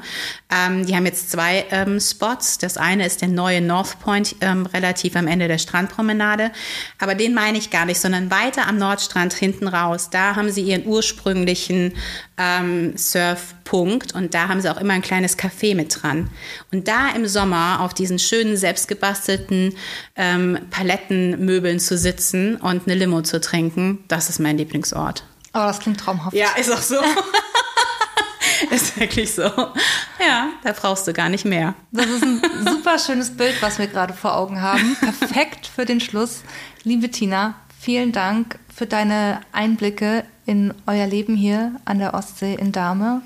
Ähm, 0.49 0.85
die 0.85 0.95
haben 0.95 1.05
jetzt 1.05 1.31
zwei 1.31 1.65
ähm, 1.69 1.99
Spots. 1.99 2.57
Das 2.57 2.77
eine 2.77 3.05
ist 3.05 3.19
der 3.19 3.27
neue 3.27 3.59
North 3.59 3.99
Point, 3.99 4.37
ähm, 4.39 4.65
relativ 4.67 5.17
am 5.17 5.27
Ende 5.27 5.49
der 5.49 5.57
Strandpromenade. 5.57 6.51
Aber 6.97 7.13
den 7.13 7.33
meine 7.33 7.57
ich 7.57 7.71
gar 7.71 7.83
nicht, 7.83 7.99
sondern 7.99 8.31
weiter 8.31 8.67
am 8.67 8.77
Nordstrand 8.77 9.33
hinten 9.33 9.67
raus. 9.67 10.09
Da 10.09 10.37
haben 10.37 10.49
sie 10.49 10.61
ihren 10.61 10.85
ursprünglichen 10.85 11.93
ähm, 12.37 12.95
Surfpunkt 12.95 14.15
und 14.15 14.33
da 14.33 14.47
haben 14.47 14.61
sie 14.61 14.71
auch 14.71 14.79
immer 14.79 14.93
ein 14.93 15.01
kleines 15.01 15.37
Café 15.37 15.75
mit 15.75 16.01
dran. 16.01 16.29
Und 16.71 16.87
da 16.87 17.09
im 17.13 17.27
Sommer 17.27 17.81
auf 17.81 17.93
diesen 17.93 18.17
schönen 18.17 18.55
selbstgebastelten 18.55 19.75
ähm, 20.15 20.57
Palettenmöbeln 20.71 21.81
zu 21.81 21.97
sitzen 21.97 22.28
und 22.33 22.87
eine 22.87 22.95
Limo 22.95 23.21
zu 23.21 23.41
trinken, 23.41 24.03
das 24.07 24.29
ist 24.29 24.39
mein 24.39 24.57
Lieblingsort. 24.57 25.23
Oh, 25.53 25.59
das 25.59 25.79
klingt 25.79 25.99
traumhaft. 25.99 26.35
Ja, 26.35 26.49
ist 26.57 26.71
auch 26.71 26.81
so. 26.81 26.97
ist 28.71 28.99
wirklich 28.99 29.33
so. 29.33 29.43
Ja, 29.43 30.49
da 30.63 30.73
brauchst 30.73 31.07
du 31.07 31.13
gar 31.13 31.29
nicht 31.29 31.45
mehr. 31.45 31.73
Das 31.91 32.05
ist 32.05 32.23
ein 32.23 32.41
super 32.67 32.99
schönes 32.99 33.35
Bild, 33.35 33.61
was 33.61 33.79
wir 33.79 33.87
gerade 33.87 34.13
vor 34.13 34.35
Augen 34.35 34.61
haben. 34.61 34.95
Perfekt 34.99 35.67
für 35.67 35.85
den 35.85 35.99
Schluss. 35.99 36.43
Liebe 36.83 37.09
Tina, 37.09 37.55
vielen 37.79 38.11
Dank 38.11 38.59
für 38.73 38.85
deine 38.85 39.41
Einblicke 39.51 40.23
in 40.45 40.73
euer 40.87 41.07
Leben 41.07 41.35
hier 41.35 41.73
an 41.85 41.99
der 41.99 42.13
Ostsee 42.13 42.55
in 42.55 42.71
Dahme 42.71 43.21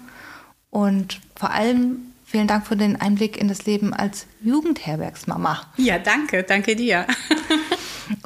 und 0.70 1.20
vor 1.36 1.52
allem 1.52 2.14
vielen 2.26 2.48
Dank 2.48 2.66
für 2.66 2.76
den 2.76 3.00
Einblick 3.00 3.38
in 3.38 3.48
das 3.48 3.66
Leben 3.66 3.94
als 3.94 4.26
Jugendherbergsmama. 4.42 5.62
Ja, 5.78 6.00
danke, 6.00 6.44
danke 6.44 6.76
dir. 6.76 7.06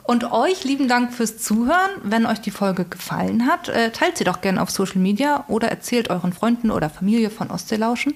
Und 0.04 0.32
euch 0.32 0.64
lieben 0.64 0.88
Dank 0.88 1.14
fürs 1.14 1.38
Zuhören. 1.38 1.92
Wenn 2.04 2.26
euch 2.26 2.40
die 2.40 2.52
Folge 2.52 2.86
gefallen 2.86 3.46
hat, 3.46 3.70
äh, 3.70 3.92
teilt 3.92 4.18
sie 4.18 4.24
doch 4.24 4.42
gerne 4.42 4.62
auf 4.62 4.70
Social 4.70 5.00
Media 5.02 5.46
oder 5.48 5.70
erzählt 5.70 6.10
euren 6.10 6.34
Freunden 6.34 6.72
oder 6.72 6.90
Familie 6.90 7.30
von 7.30 7.52
Ostseelauschen. 7.52 8.16